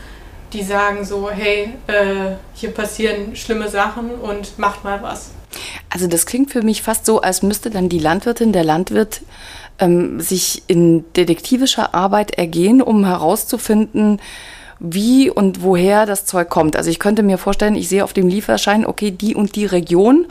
die 0.52 0.64
sagen 0.64 1.06
so, 1.06 1.30
hey, 1.30 1.76
äh, 1.86 2.32
hier 2.56 2.72
passieren 2.72 3.36
schlimme 3.36 3.70
Sachen 3.70 4.10
und 4.10 4.58
macht 4.58 4.84
mal 4.84 5.04
was. 5.04 5.30
Also 5.92 6.08
das 6.08 6.26
klingt 6.26 6.50
für 6.50 6.64
mich 6.64 6.82
fast 6.82 7.06
so, 7.06 7.22
als 7.22 7.44
müsste 7.44 7.70
dann 7.70 7.88
die 7.88 8.00
Landwirtin, 8.00 8.52
der 8.52 8.64
Landwirt 8.64 9.22
ähm, 9.78 10.20
sich 10.20 10.64
in 10.66 11.06
detektivischer 11.14 11.94
Arbeit 11.94 12.32
ergehen, 12.32 12.82
um 12.82 13.06
herauszufinden, 13.06 14.20
wie 14.80 15.30
und 15.30 15.62
woher 15.62 16.06
das 16.06 16.26
Zeug 16.26 16.50
kommt. 16.50 16.76
Also 16.76 16.90
ich 16.90 17.00
könnte 17.00 17.24
mir 17.24 17.38
vorstellen, 17.38 17.76
ich 17.76 17.90
sehe 17.90 18.04
auf 18.04 18.14
dem 18.14 18.28
Lieferschein, 18.28 18.86
okay, 18.86 19.12
die 19.12 19.36
und 19.36 19.56
die 19.56 19.66
Region 19.66 20.28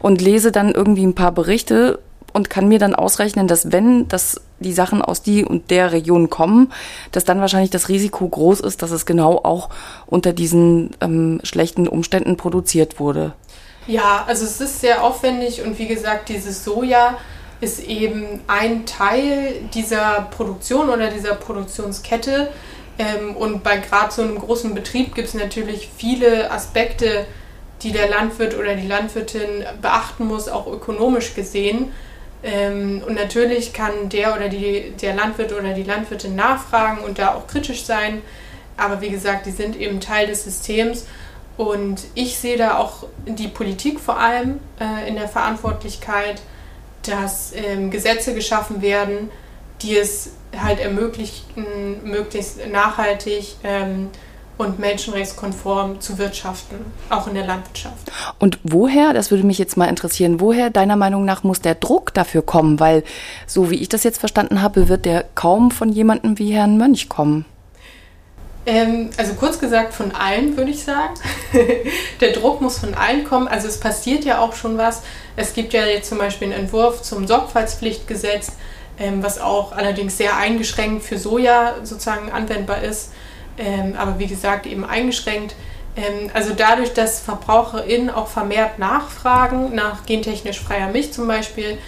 und 0.00 0.20
lese 0.20 0.52
dann 0.52 0.72
irgendwie 0.72 1.04
ein 1.04 1.14
paar 1.14 1.32
Berichte 1.32 1.98
und 2.32 2.50
kann 2.50 2.68
mir 2.68 2.78
dann 2.78 2.94
ausrechnen, 2.94 3.48
dass 3.48 3.72
wenn 3.72 4.08
das 4.08 4.42
die 4.60 4.72
Sachen 4.72 5.02
aus 5.02 5.22
die 5.22 5.44
und 5.44 5.70
der 5.70 5.92
Region 5.92 6.28
kommen, 6.28 6.72
dass 7.12 7.24
dann 7.24 7.40
wahrscheinlich 7.40 7.70
das 7.70 7.88
Risiko 7.88 8.28
groß 8.28 8.60
ist, 8.60 8.82
dass 8.82 8.90
es 8.90 9.06
genau 9.06 9.40
auch 9.42 9.70
unter 10.06 10.32
diesen 10.32 10.90
ähm, 11.00 11.40
schlechten 11.42 11.88
Umständen 11.88 12.36
produziert 12.36 13.00
wurde. 13.00 13.32
Ja, 13.86 14.24
also 14.26 14.44
es 14.44 14.60
ist 14.60 14.80
sehr 14.80 15.02
aufwendig 15.02 15.62
und 15.62 15.78
wie 15.78 15.86
gesagt, 15.86 16.28
dieses 16.28 16.64
Soja 16.64 17.16
ist 17.60 17.82
eben 17.82 18.40
ein 18.48 18.84
Teil 18.84 19.54
dieser 19.72 20.28
Produktion 20.30 20.90
oder 20.90 21.08
dieser 21.08 21.34
Produktionskette. 21.34 22.48
Ähm, 22.98 23.36
und 23.36 23.62
bei 23.62 23.78
gerade 23.78 24.12
so 24.12 24.22
einem 24.22 24.38
großen 24.38 24.74
Betrieb 24.74 25.14
gibt 25.14 25.28
es 25.28 25.34
natürlich 25.34 25.90
viele 25.96 26.50
Aspekte, 26.50 27.26
die 27.82 27.92
der 27.92 28.08
Landwirt 28.08 28.56
oder 28.58 28.74
die 28.74 28.86
Landwirtin 28.86 29.64
beachten 29.82 30.26
muss, 30.26 30.48
auch 30.48 30.66
ökonomisch 30.66 31.34
gesehen. 31.34 31.92
Ähm, 32.42 33.02
und 33.06 33.14
natürlich 33.14 33.72
kann 33.72 34.08
der 34.08 34.34
oder 34.34 34.48
die, 34.48 34.92
der 35.00 35.14
Landwirt 35.14 35.52
oder 35.52 35.72
die 35.72 35.82
Landwirtin 35.82 36.34
nachfragen 36.34 37.02
und 37.04 37.18
da 37.18 37.34
auch 37.34 37.46
kritisch 37.46 37.84
sein. 37.84 38.22
Aber 38.76 39.00
wie 39.00 39.10
gesagt, 39.10 39.46
die 39.46 39.50
sind 39.50 39.76
eben 39.76 40.00
Teil 40.00 40.26
des 40.26 40.44
Systems. 40.44 41.06
Und 41.56 42.02
ich 42.14 42.38
sehe 42.38 42.58
da 42.58 42.76
auch 42.76 43.06
die 43.26 43.48
Politik 43.48 43.98
vor 43.98 44.18
allem 44.18 44.60
äh, 44.78 45.08
in 45.08 45.16
der 45.16 45.28
Verantwortlichkeit, 45.28 46.42
dass 47.02 47.52
ähm, 47.54 47.90
Gesetze 47.90 48.34
geschaffen 48.34 48.82
werden, 48.82 49.30
die 49.82 49.96
es 49.96 50.30
halt 50.56 50.80
ermöglichen, 50.80 51.44
möglichst 52.04 52.66
nachhaltig 52.70 53.56
ähm, 53.62 54.08
und 54.58 54.78
menschenrechtskonform 54.78 56.00
zu 56.00 56.16
wirtschaften, 56.16 56.76
auch 57.10 57.26
in 57.26 57.34
der 57.34 57.46
Landwirtschaft. 57.46 58.10
Und 58.38 58.58
woher, 58.62 59.12
das 59.12 59.30
würde 59.30 59.44
mich 59.44 59.58
jetzt 59.58 59.76
mal 59.76 59.86
interessieren, 59.86 60.40
woher 60.40 60.70
deiner 60.70 60.96
Meinung 60.96 61.24
nach 61.24 61.42
muss 61.42 61.60
der 61.60 61.74
Druck 61.74 62.14
dafür 62.14 62.42
kommen? 62.42 62.80
Weil, 62.80 63.04
so 63.46 63.70
wie 63.70 63.76
ich 63.76 63.88
das 63.88 64.02
jetzt 64.04 64.18
verstanden 64.18 64.62
habe, 64.62 64.88
wird 64.88 65.04
der 65.04 65.26
kaum 65.34 65.70
von 65.70 65.90
jemandem 65.90 66.38
wie 66.38 66.52
Herrn 66.52 66.78
Mönch 66.78 67.08
kommen. 67.08 67.44
Ähm, 68.66 69.10
also 69.16 69.34
kurz 69.34 69.60
gesagt 69.60 69.94
von 69.94 70.12
allen, 70.12 70.56
würde 70.56 70.72
ich 70.72 70.82
sagen. 70.82 71.14
der 72.20 72.32
Druck 72.32 72.60
muss 72.60 72.78
von 72.78 72.94
allen 72.94 73.24
kommen. 73.24 73.46
Also 73.46 73.68
es 73.68 73.78
passiert 73.78 74.24
ja 74.24 74.40
auch 74.40 74.54
schon 74.54 74.76
was. 74.76 75.02
Es 75.36 75.54
gibt 75.54 75.72
ja 75.72 75.86
jetzt 75.86 76.08
zum 76.08 76.18
Beispiel 76.18 76.52
einen 76.52 76.64
Entwurf 76.64 77.02
zum 77.02 77.26
Sorgfaltspflichtgesetz, 77.28 78.52
ähm, 78.98 79.22
was 79.22 79.40
auch 79.40 79.72
allerdings 79.72 80.16
sehr 80.16 80.36
eingeschränkt 80.36 81.04
für 81.04 81.18
Soja 81.18 81.74
sozusagen 81.82 82.30
anwendbar 82.30 82.82
ist 82.82 83.10
ähm, 83.58 83.94
aber 83.96 84.18
wie 84.18 84.26
gesagt 84.26 84.66
eben 84.66 84.84
eingeschränkt. 84.84 85.54
Ähm, 85.96 86.30
also 86.34 86.52
dadurch, 86.54 86.92
dass 86.92 87.20
VerbraucherInnen 87.20 88.10
auch 88.10 88.28
vermehrt 88.28 88.78
nachfragen 88.78 89.74
nach 89.74 90.06
gentechnisch 90.06 90.60
freier 90.60 90.88
Milch 90.88 91.12
zum 91.12 91.26
Beispiel, 91.26 91.78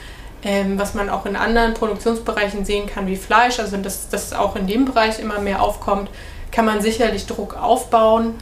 ähm, 0.43 0.79
was 0.79 0.95
man 0.95 1.11
auch 1.11 1.27
in 1.27 1.37
anderen 1.37 1.75
Produktionsbereichen 1.75 2.65
sehen 2.65 2.87
kann 2.87 3.07
wie 3.07 3.17
Fleisch, 3.17 3.59
also 3.59 3.77
dass 3.77 4.09
das 4.09 4.33
auch 4.33 4.57
in 4.57 4.67
dem 4.67 4.85
Bereich 4.85 5.19
immer 5.19 5.41
mehr 5.41 5.63
aufkommt, 5.63 6.11
kann 6.53 6.65
man 6.65 6.81
sicherlich 6.81 7.27
Druck 7.27 7.57
aufbauen. 7.57 8.35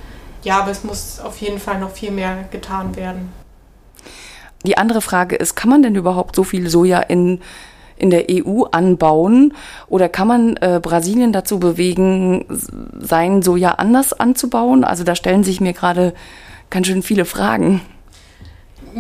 Ja, 0.45 0.61
aber 0.61 0.71
es 0.71 0.85
muss 0.85 1.19
auf 1.19 1.39
jeden 1.39 1.59
Fall 1.59 1.81
noch 1.81 1.91
viel 1.91 2.13
mehr 2.13 2.45
getan 2.53 2.95
werden. 2.95 3.33
Die 4.65 4.79
andere 4.79 5.01
Frage 5.01 5.35
ist, 5.35 5.57
kann 5.57 5.71
man 5.71 5.83
denn 5.83 5.97
überhaupt 5.97 6.37
so 6.37 6.45
viel 6.45 6.69
Soja 6.69 7.01
in 7.01 7.41
in 7.97 8.11
der 8.11 8.27
EU 8.31 8.65
anbauen? 8.65 9.55
Oder 9.89 10.09
kann 10.09 10.29
man 10.29 10.57
äh, 10.57 10.81
Brasilien 10.83 11.33
dazu 11.33 11.59
bewegen, 11.59 12.45
sein 12.49 13.43
Soja 13.43 13.73
anders 13.73 14.13
anzubauen? 14.13 14.85
Also 14.85 15.05
da 15.05 15.15
stellen 15.15 15.45
sich 15.45 15.61
mir 15.61 15.73
gerade 15.73 16.15
ganz 16.71 16.87
schön 16.87 17.03
viele 17.03 17.25
Fragen. 17.25 17.81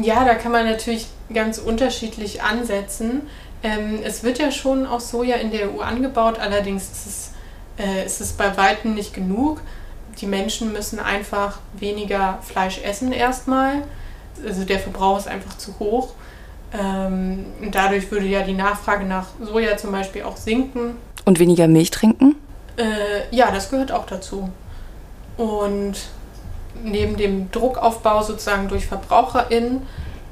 Ja, 0.02 0.24
da 0.24 0.34
kann 0.34 0.52
man 0.52 0.66
natürlich 0.66 1.06
ganz 1.32 1.58
unterschiedlich 1.58 2.42
ansetzen. 2.42 3.22
Ähm, 3.62 4.00
es 4.04 4.22
wird 4.22 4.38
ja 4.38 4.50
schon 4.50 4.86
auch 4.86 5.00
Soja 5.00 5.36
in 5.36 5.50
der 5.50 5.72
EU 5.72 5.80
angebaut, 5.80 6.38
allerdings 6.38 6.84
ist 6.84 7.06
es, 7.06 7.30
äh, 7.78 8.04
ist 8.04 8.20
es 8.20 8.32
bei 8.32 8.56
weitem 8.56 8.94
nicht 8.94 9.14
genug. 9.14 9.60
Die 10.20 10.26
Menschen 10.26 10.72
müssen 10.72 10.98
einfach 10.98 11.58
weniger 11.74 12.38
Fleisch 12.42 12.80
essen 12.82 13.12
erstmal. 13.12 13.82
Also 14.46 14.64
der 14.64 14.78
Verbrauch 14.78 15.18
ist 15.18 15.28
einfach 15.28 15.56
zu 15.58 15.78
hoch. 15.78 16.12
Ähm, 16.72 17.46
dadurch 17.70 18.10
würde 18.10 18.26
ja 18.26 18.42
die 18.42 18.52
Nachfrage 18.52 19.04
nach 19.04 19.26
Soja 19.40 19.76
zum 19.76 19.92
Beispiel 19.92 20.22
auch 20.22 20.36
sinken. 20.36 20.96
Und 21.24 21.38
weniger 21.38 21.68
Milch 21.68 21.90
trinken? 21.90 22.36
Äh, 22.76 23.34
ja, 23.34 23.50
das 23.50 23.70
gehört 23.70 23.92
auch 23.92 24.06
dazu. 24.06 24.50
Und 25.36 25.94
neben 26.82 27.16
dem 27.16 27.50
Druckaufbau 27.50 28.22
sozusagen 28.22 28.68
durch 28.68 28.86
VerbraucherInnen 28.86 29.82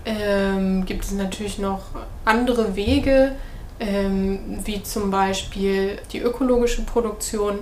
ähm, 0.05 0.85
gibt 0.85 1.05
es 1.05 1.13
natürlich 1.13 1.59
noch 1.59 1.83
andere 2.25 2.77
Wege, 2.77 3.33
ähm, 3.81 4.61
wie 4.65 4.83
zum 4.83 5.11
Beispiel 5.11 5.99
die 6.13 6.21
ökologische 6.21 6.83
Produktion 6.83 7.61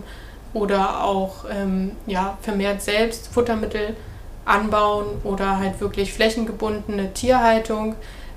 oder 0.52 1.04
auch 1.04 1.44
ähm, 1.50 1.92
ja, 2.06 2.36
vermehrt 2.42 2.82
selbst 2.82 3.28
Futtermittel 3.28 3.96
anbauen 4.44 5.06
oder 5.24 5.58
halt 5.58 5.80
wirklich 5.80 6.12
flächengebundene 6.12 7.12
Tierhaltung. 7.14 7.94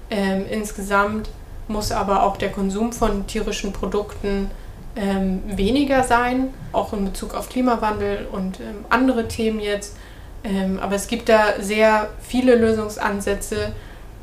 Ähm, 0.10 0.46
insgesamt 0.50 1.30
muss 1.68 1.92
aber 1.92 2.24
auch 2.24 2.38
der 2.38 2.52
Konsum 2.52 2.94
von 2.94 3.26
tierischen 3.28 3.74
Produkten 3.74 4.52
ähm, 4.96 5.42
weniger 5.48 6.04
sein, 6.04 6.54
auch 6.72 6.94
in 6.94 7.06
Bezug 7.06 7.34
auf 7.34 7.50
Klimawandel 7.50 8.28
und 8.32 8.60
ähm, 8.60 8.86
andere 8.90 9.28
Themen 9.28 9.60
jetzt. 9.60 9.96
Ähm, 10.44 10.80
aber 10.80 10.96
es 10.96 11.08
gibt 11.08 11.28
da 11.28 11.60
sehr 11.60 12.10
viele 12.22 12.56
Lösungsansätze 12.56 13.74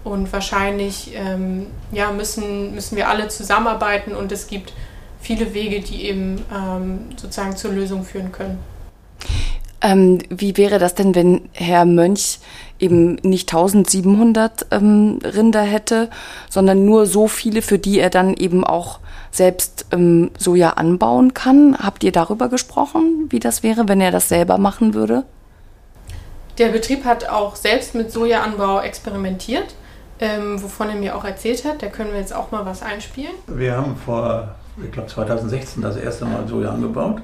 und 0.04 0.32
wahrscheinlich 0.32 1.12
ähm, 1.14 1.66
ja, 1.90 2.10
müssen, 2.12 2.74
müssen 2.74 2.96
wir 2.96 3.08
alle 3.08 3.28
zusammenarbeiten 3.28 4.14
und 4.14 4.32
es 4.32 4.46
gibt 4.46 4.72
viele 5.20 5.54
Wege, 5.54 5.80
die 5.80 6.06
eben 6.06 6.44
ähm, 6.52 7.10
sozusagen 7.16 7.56
zur 7.56 7.72
Lösung 7.72 8.04
führen 8.04 8.32
können. 8.32 8.58
Ähm, 9.82 10.20
wie 10.28 10.56
wäre 10.56 10.78
das 10.78 10.94
denn, 10.94 11.14
wenn 11.16 11.48
Herr 11.52 11.84
Mönch 11.84 12.38
eben 12.78 13.16
nicht 13.16 13.52
1700 13.52 14.66
ähm, 14.70 15.18
Rinder 15.24 15.62
hätte, 15.62 16.08
sondern 16.48 16.84
nur 16.84 17.06
so 17.06 17.26
viele, 17.26 17.62
für 17.62 17.78
die 17.78 17.98
er 17.98 18.10
dann 18.10 18.34
eben 18.34 18.62
auch 18.64 19.00
selbst 19.32 19.86
ähm, 19.90 20.30
Soja 20.38 20.70
anbauen 20.70 21.34
kann? 21.34 21.76
Habt 21.78 22.04
ihr 22.04 22.12
darüber 22.12 22.48
gesprochen, 22.48 23.26
wie 23.30 23.40
das 23.40 23.64
wäre, 23.64 23.88
wenn 23.88 24.00
er 24.00 24.12
das 24.12 24.28
selber 24.28 24.56
machen 24.56 24.94
würde? 24.94 25.24
Der 26.58 26.68
Betrieb 26.68 27.04
hat 27.04 27.28
auch 27.28 27.56
selbst 27.56 27.94
mit 27.96 28.12
Sojaanbau 28.12 28.80
experimentiert, 28.82 29.74
ähm, 30.20 30.62
wovon 30.62 30.90
er 30.90 30.94
mir 30.96 31.16
auch 31.16 31.24
erzählt 31.24 31.64
hat. 31.64 31.82
Da 31.82 31.88
können 31.88 32.12
wir 32.12 32.20
jetzt 32.20 32.34
auch 32.34 32.52
mal 32.52 32.64
was 32.64 32.82
einspielen. 32.82 33.32
Wir 33.48 33.76
haben 33.76 33.96
vor, 33.96 34.54
ich 34.84 34.92
glaube 34.92 35.08
2016 35.08 35.82
das 35.82 35.96
erste 35.96 36.24
Mal 36.24 36.46
Soja 36.46 36.70
angebaut 36.70 37.22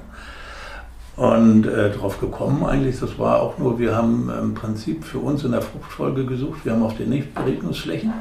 und 1.19 1.67
äh, 1.67 1.91
darauf 1.91 2.21
gekommen 2.21 2.63
eigentlich, 2.63 2.97
das 2.97 3.19
war 3.19 3.41
auch 3.41 3.57
nur, 3.57 3.77
wir 3.77 3.93
haben 3.93 4.31
im 4.41 4.53
Prinzip 4.53 5.03
für 5.03 5.19
uns 5.19 5.43
in 5.43 5.51
der 5.51 5.61
Fruchtfolge 5.61 6.25
gesucht, 6.25 6.63
wir 6.63 6.71
haben 6.71 6.81
auf 6.81 6.95
den 6.95 7.09
Nichtberegnungsflächen, 7.09 8.13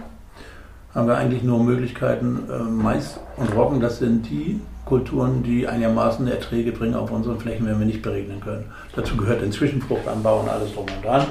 haben 0.96 1.06
wir 1.06 1.16
eigentlich 1.16 1.44
nur 1.44 1.62
Möglichkeiten, 1.62 2.40
äh, 2.50 2.58
Mais 2.58 3.20
und 3.37 3.54
Roggen, 3.54 3.78
das 3.78 4.00
sind 4.00 4.28
die 4.28 4.61
Kulturen, 4.84 5.44
die 5.44 5.68
einigermaßen 5.68 6.26
Erträge 6.26 6.72
bringen 6.72 6.96
auf 6.96 7.12
unseren 7.12 7.38
Flächen, 7.38 7.66
wenn 7.68 7.78
wir 7.78 7.87
nicht 7.87 8.02
beregnen 8.02 8.40
können. 8.40 8.64
Dazu 8.96 9.16
gehört 9.16 9.42
den 9.42 9.52
Zwischenfruchtanbau 9.52 10.40
und 10.40 10.48
alles 10.48 10.74
drum 10.74 10.87
und 10.92 11.04
dran, 11.04 11.24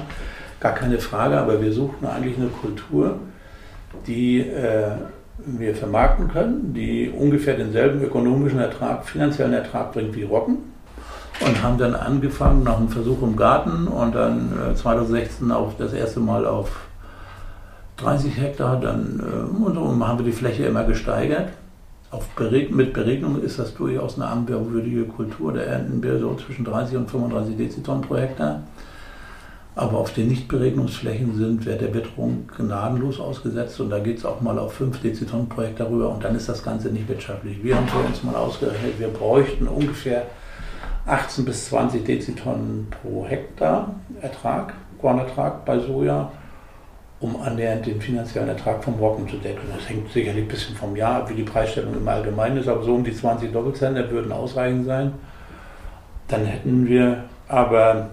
gar 0.60 0.72
keine 0.72 0.98
Frage, 0.98 1.36
aber 1.36 1.60
wir 1.60 1.74
suchten 1.74 2.06
eigentlich 2.06 2.38
eine 2.38 2.48
Kultur, 2.48 3.18
die 4.06 4.40
äh, 4.40 4.92
wir 5.44 5.74
vermarkten 5.74 6.28
können, 6.28 6.72
die 6.72 7.10
ungefähr 7.10 7.58
denselben 7.58 8.02
ökonomischen 8.02 8.58
Ertrag, 8.58 9.04
finanziellen 9.04 9.52
Ertrag 9.52 9.92
bringt 9.92 10.16
wie 10.16 10.22
Roggen 10.22 10.77
und 11.40 11.62
haben 11.62 11.78
dann 11.78 11.94
angefangen 11.94 12.64
nach 12.64 12.78
einem 12.78 12.88
Versuch 12.88 13.22
im 13.22 13.36
Garten 13.36 13.86
und 13.86 14.14
dann 14.14 14.52
äh, 14.70 14.74
2016 14.74 15.50
auf 15.52 15.76
das 15.76 15.92
erste 15.92 16.20
Mal 16.20 16.46
auf 16.46 16.70
30 17.98 18.36
Hektar, 18.36 18.80
dann 18.80 19.20
äh, 19.20 19.64
und 19.64 19.74
so 19.74 20.06
haben 20.06 20.18
wir 20.18 20.24
die 20.24 20.32
Fläche 20.32 20.64
immer 20.64 20.84
gesteigert. 20.84 21.50
Auf 22.10 22.26
Bereg 22.30 22.74
mit 22.74 22.94
Beregnung 22.94 23.42
ist 23.42 23.58
das 23.58 23.74
durchaus 23.74 24.16
eine 24.16 24.26
anbauwürdige 24.28 25.04
Kultur. 25.04 25.52
Da 25.52 25.60
ernten 25.60 26.02
wir 26.02 26.18
so 26.18 26.34
zwischen 26.36 26.64
30 26.64 26.96
und 26.96 27.10
35 27.10 27.56
Dezitonnen 27.56 28.02
pro 28.02 28.16
Hektar. 28.16 28.62
Aber 29.74 29.98
auf 29.98 30.12
den 30.14 30.28
Nichtberegnungsflächen 30.28 31.36
sind 31.36 31.66
wir 31.66 31.76
der 31.76 31.92
Witterung 31.94 32.48
gnadenlos 32.56 33.20
ausgesetzt 33.20 33.78
und 33.80 33.90
da 33.90 33.98
geht 34.00 34.18
es 34.18 34.24
auch 34.24 34.40
mal 34.40 34.58
auf 34.58 34.72
5 34.72 35.00
Dezitonnen 35.00 35.48
pro 35.48 35.62
Hektar 35.62 35.88
rüber 35.88 36.08
und 36.08 36.24
dann 36.24 36.34
ist 36.34 36.48
das 36.48 36.64
Ganze 36.64 36.88
nicht 36.88 37.08
wirtschaftlich. 37.08 37.62
Wir 37.62 37.76
haben 37.76 37.86
für 37.86 37.98
uns 37.98 38.24
mal 38.24 38.34
ausgerechnet, 38.34 38.98
wir 38.98 39.08
bräuchten 39.08 39.68
ungefähr 39.68 40.26
18 41.08 41.44
bis 41.44 41.68
20 41.70 42.04
Dezitonnen 42.04 42.86
pro 42.90 43.26
Hektar 43.26 43.94
Ertrag, 44.20 44.74
Kornertrag 45.00 45.64
bei 45.64 45.78
Soja, 45.78 46.30
um 47.20 47.40
annähernd 47.40 47.86
den 47.86 48.00
finanziellen 48.00 48.48
Ertrag 48.48 48.84
vom 48.84 48.94
Roggen 48.94 49.28
zu 49.28 49.36
decken. 49.38 49.68
Das 49.74 49.88
hängt 49.88 50.10
sicherlich 50.12 50.44
ein 50.44 50.48
bisschen 50.48 50.76
vom 50.76 50.94
Jahr 50.94 51.22
ab, 51.22 51.30
wie 51.30 51.34
die 51.34 51.42
Preisstellung 51.42 51.94
im 51.94 52.06
Allgemeinen 52.06 52.58
ist, 52.58 52.68
aber 52.68 52.82
so 52.82 52.94
um 52.94 53.04
die 53.04 53.14
20 53.14 53.52
Doppelzentner 53.52 54.10
würden 54.10 54.30
ausreichend 54.32 54.86
sein. 54.86 55.12
Dann 56.28 56.44
hätten 56.44 56.86
wir 56.86 57.24
aber 57.48 58.10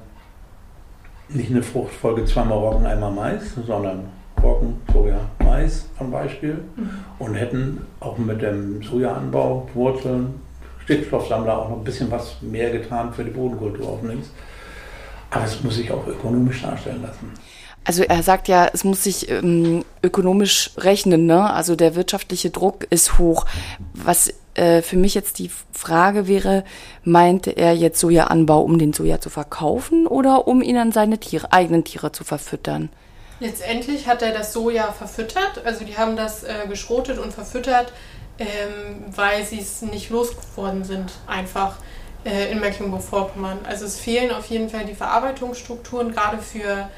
nicht 1.28 1.52
eine 1.52 1.64
Fruchtfolge 1.64 2.26
zweimal 2.26 2.60
Roggen, 2.60 2.86
einmal 2.86 3.12
Mais, 3.12 3.56
sondern 3.68 4.06
Roggen, 4.42 4.80
Soja, 4.94 5.20
Mais 5.44 5.90
zum 5.98 6.12
Beispiel 6.12 6.64
mhm. 6.76 6.90
und 7.20 7.36
hätten 7.36 7.82
auch 8.00 8.18
mit 8.18 8.42
dem 8.42 8.82
Sojaanbau 8.84 9.68
Wurzeln, 9.74 10.36
Stickstoffsammler 10.86 11.58
auch 11.58 11.70
noch 11.70 11.78
ein 11.78 11.84
bisschen 11.84 12.10
was 12.10 12.42
mehr 12.42 12.72
getan 12.72 13.14
für 13.14 13.24
die 13.24 13.32
Bodenkultur 13.32 13.90
auf 13.90 14.04
links. 14.04 14.30
Aber 15.32 15.44
es 15.44 15.62
muss 15.64 15.76
sich 15.76 15.92
auch 15.92 16.08
ökonomisch 16.08 16.62
darstellen 16.62 17.02
lassen. 17.02 17.34
Also 17.84 18.04
er 18.04 18.24
sagt 18.24 18.48
ja, 18.48 18.68
es 18.74 18.84
muss 18.84 19.04
sich 19.04 19.30
ähm, 19.30 19.84
ökonomisch 20.02 20.72
rechnen, 20.78 21.26
ne? 21.28 21.52
Also 21.54 21.76
der 21.76 21.96
wirtschaftliche 21.96 22.50
Druck 22.50 22.88
ist 22.90 23.20
hoch. 23.20 23.46
Was 23.94 24.34
äh, 24.56 24.82
für 24.82 24.98
mich 24.98 25.14
jetzt 25.14 25.38
die 25.38 25.52
Frage 25.72 26.28
wäre, 26.28 26.64
meinte 27.04 27.52
er 27.52 27.74
jetzt 27.74 28.00
Sojaanbau, 28.00 28.62
um 28.62 28.80
den 28.80 28.94
Soja 28.94 29.20
zu 29.20 29.30
verkaufen 29.30 30.08
oder 30.08 30.48
um 30.48 30.62
ihn 30.62 30.78
an 30.78 30.92
seine 30.92 31.20
Tiere, 31.20 31.52
eigenen 31.52 31.84
Tiere 31.84 32.12
zu 32.12 32.24
verfüttern? 32.24 32.90
Letztendlich 33.40 34.08
hat 34.08 34.22
er 34.22 34.32
das 34.32 34.54
Soja 34.54 34.94
verfüttert, 34.94 35.66
also 35.66 35.84
die 35.84 35.98
haben 35.98 36.16
das 36.16 36.44
äh, 36.44 36.68
geschrotet 36.70 37.20
und 37.20 37.34
verfüttert, 37.34 37.92
ähm, 38.40 39.06
weil 39.16 39.46
sie 39.46 39.60
es 39.60 39.82
nicht 39.82 40.10
losgeworden 40.10 40.84
sind, 40.84 41.12
einfach 41.28 41.78
äh, 42.26 42.52
in 42.52 42.60
Mecklenburg-Vorpommern. 42.60 43.60
Also 43.64 43.86
es 43.86 44.00
fehlen 44.00 44.32
auf 44.32 44.48
jeden 44.48 44.70
Fall 44.70 44.86
die 44.86 44.96
Verarbeitungsstrukturen, 44.96 46.12
gerade 46.12 46.40
für, 46.40 46.90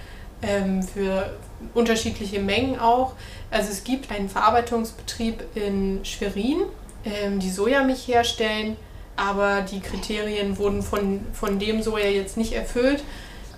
ähm, 0.41 0.82
für 0.82 1.32
unterschiedliche 1.73 2.39
Mengen 2.39 2.80
auch. 2.80 3.13
Also 3.52 3.71
es 3.71 3.84
gibt 3.84 4.12
einen 4.12 4.30
Verarbeitungsbetrieb 4.30 5.43
in 5.56 6.04
Schwerin, 6.04 6.63
ähm, 7.06 7.39
die 7.39 7.50
Sojamilch 7.50 8.08
herstellen, 8.08 8.76
aber 9.15 9.62
die 9.62 9.80
Kriterien 9.80 10.58
wurden 10.58 10.82
von, 10.82 11.26
von 11.34 11.60
dem 11.60 11.82
Soja 11.82 12.08
jetzt 12.08 12.38
nicht 12.38 12.54
erfüllt. 12.54 13.04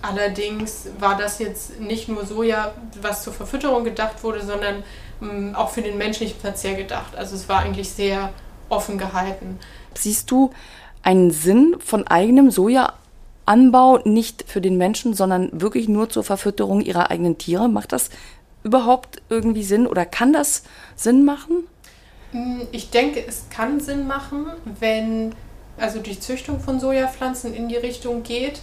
Allerdings 0.02 0.88
war 0.98 1.16
das 1.16 1.38
jetzt 1.38 1.78
nicht 1.80 2.08
nur 2.08 2.24
Soja, 2.24 2.72
was 3.02 3.22
zur 3.22 3.32
Verfütterung 3.32 3.84
gedacht 3.84 4.22
wurde, 4.24 4.44
sondern 4.44 4.82
mh, 5.20 5.32
mm, 5.32 5.54
auch 5.54 5.70
für 5.70 5.82
den 5.82 5.98
menschlichen 5.98 6.40
Verzehr 6.40 6.74
gedacht. 6.74 7.16
Also 7.16 7.34
es 7.34 7.48
war 7.48 7.60
eigentlich 7.60 7.90
sehr 7.90 8.30
offen 8.68 8.96
gehalten. 8.96 9.58
Siehst 9.94 10.30
du 10.30 10.50
einen 11.02 11.30
Sinn 11.30 11.76
von 11.80 12.06
eigenem 12.06 12.50
Sojaanbau 12.50 13.98
nicht 14.04 14.44
für 14.46 14.60
den 14.60 14.78
Menschen, 14.78 15.12
sondern 15.12 15.60
wirklich 15.60 15.88
nur 15.88 16.08
zur 16.08 16.24
Verfütterung 16.24 16.80
ihrer 16.80 17.10
eigenen 17.10 17.36
Tiere? 17.36 17.68
Macht 17.68 17.92
das 17.92 18.10
überhaupt 18.62 19.20
irgendwie 19.28 19.64
Sinn 19.64 19.86
oder 19.86 20.06
kann 20.06 20.32
das 20.32 20.62
Sinn 20.96 21.24
machen? 21.24 21.64
Mm, 22.32 22.62
ich 22.72 22.90
denke, 22.90 23.22
es 23.26 23.46
kann 23.50 23.80
Sinn 23.80 24.06
machen, 24.06 24.46
wenn 24.78 25.34
also 25.78 25.98
die 25.98 26.18
Züchtung 26.18 26.60
von 26.60 26.78
Sojapflanzen 26.78 27.54
in 27.54 27.68
die 27.68 27.76
Richtung 27.76 28.22
geht. 28.22 28.60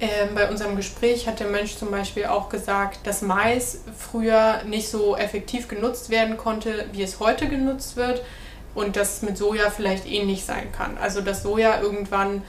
Ähm, 0.00 0.34
bei 0.34 0.48
unserem 0.48 0.76
Gespräch 0.76 1.28
hat 1.28 1.40
der 1.40 1.48
Mensch 1.48 1.76
zum 1.76 1.90
Beispiel 1.90 2.24
auch 2.24 2.48
gesagt, 2.48 3.06
dass 3.06 3.20
Mais 3.20 3.82
früher 3.98 4.62
nicht 4.64 4.88
so 4.88 5.14
effektiv 5.14 5.68
genutzt 5.68 6.08
werden 6.08 6.38
konnte, 6.38 6.86
wie 6.92 7.02
es 7.02 7.20
heute 7.20 7.48
genutzt 7.48 7.96
wird 7.96 8.22
und 8.74 8.96
das 8.96 9.20
mit 9.20 9.36
Soja 9.36 9.68
vielleicht 9.68 10.06
ähnlich 10.06 10.44
sein 10.44 10.72
kann. 10.72 10.96
Also 10.96 11.20
dass 11.20 11.42
Soja 11.42 11.82
irgendwann 11.82 12.42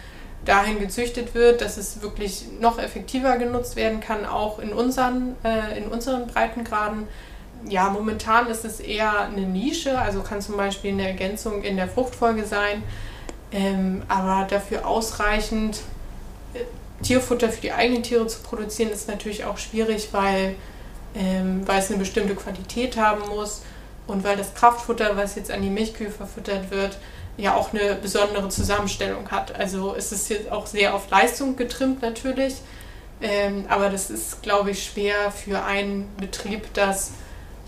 dahin 0.46 0.80
gezüchtet 0.80 1.36
wird, 1.36 1.62
dass 1.62 1.76
es 1.76 2.02
wirklich 2.02 2.46
noch 2.62 2.80
effektiver 2.80 3.38
genutzt 3.38 3.76
werden 3.76 4.00
kann, 4.00 4.26
auch 4.26 4.60
in 4.60 4.72
unseren, 4.72 5.36
äh, 5.44 5.78
in 5.78 5.90
unseren 5.90 6.28
Breitengraden. 6.28 7.08
Ja, 7.68 7.90
momentan 7.90 8.48
ist 8.48 8.64
es 8.64 8.80
eher 8.80 9.24
eine 9.24 9.42
Nische, 9.42 10.00
also 10.00 10.22
kann 10.22 10.42
zum 10.42 10.56
Beispiel 10.58 10.94
eine 10.94 11.08
Ergänzung 11.08 11.64
in 11.64 11.76
der 11.76 11.88
Fruchtfolge 11.88 12.46
sein, 12.46 12.82
ähm, 13.52 14.04
aber 14.08 14.48
dafür 14.50 14.88
ausreichend 14.88 15.82
Tierfutter 17.02 17.50
für 17.50 17.62
die 17.62 17.72
eigenen 17.72 18.04
Tiere 18.04 18.28
zu 18.28 18.40
produzieren, 18.42 18.92
ist 18.92 19.08
natürlich 19.08 19.46
auch 19.46 19.58
schwierig, 19.58 20.10
weil, 20.12 20.56
ähm, 21.16 21.68
weil 21.68 21.80
es 21.80 21.90
eine 21.90 22.00
bestimmte 22.00 22.36
Qualität 22.36 22.98
haben 22.98 23.28
muss 23.30 23.62
und 24.08 24.24
weil 24.24 24.38
das 24.38 24.54
Kraftfutter, 24.54 25.16
was 25.16 25.36
jetzt 25.36 25.52
an 25.52 25.62
die 25.62 25.70
Milchkühe 25.70 26.10
verfüttert 26.10 26.72
wird, 26.72 26.98
ja 27.38 27.56
auch 27.56 27.74
eine 27.74 27.96
besondere 27.96 28.50
Zusammenstellung 28.50 29.32
hat. 29.32 29.56
Also 29.56 29.96
es 29.96 30.12
ist 30.12 30.30
jetzt 30.30 30.52
auch 30.52 30.68
sehr 30.68 30.94
auf 30.94 31.10
Leistung 31.10 31.56
getrimmt 31.56 32.02
natürlich, 32.02 32.56
ähm, 33.22 33.66
aber 33.70 33.90
das 33.90 34.10
ist, 34.10 34.42
glaube 34.42 34.72
ich, 34.72 34.84
schwer 34.84 35.32
für 35.32 35.64
einen 35.64 36.10
Betrieb, 36.18 36.74
das 36.74 37.12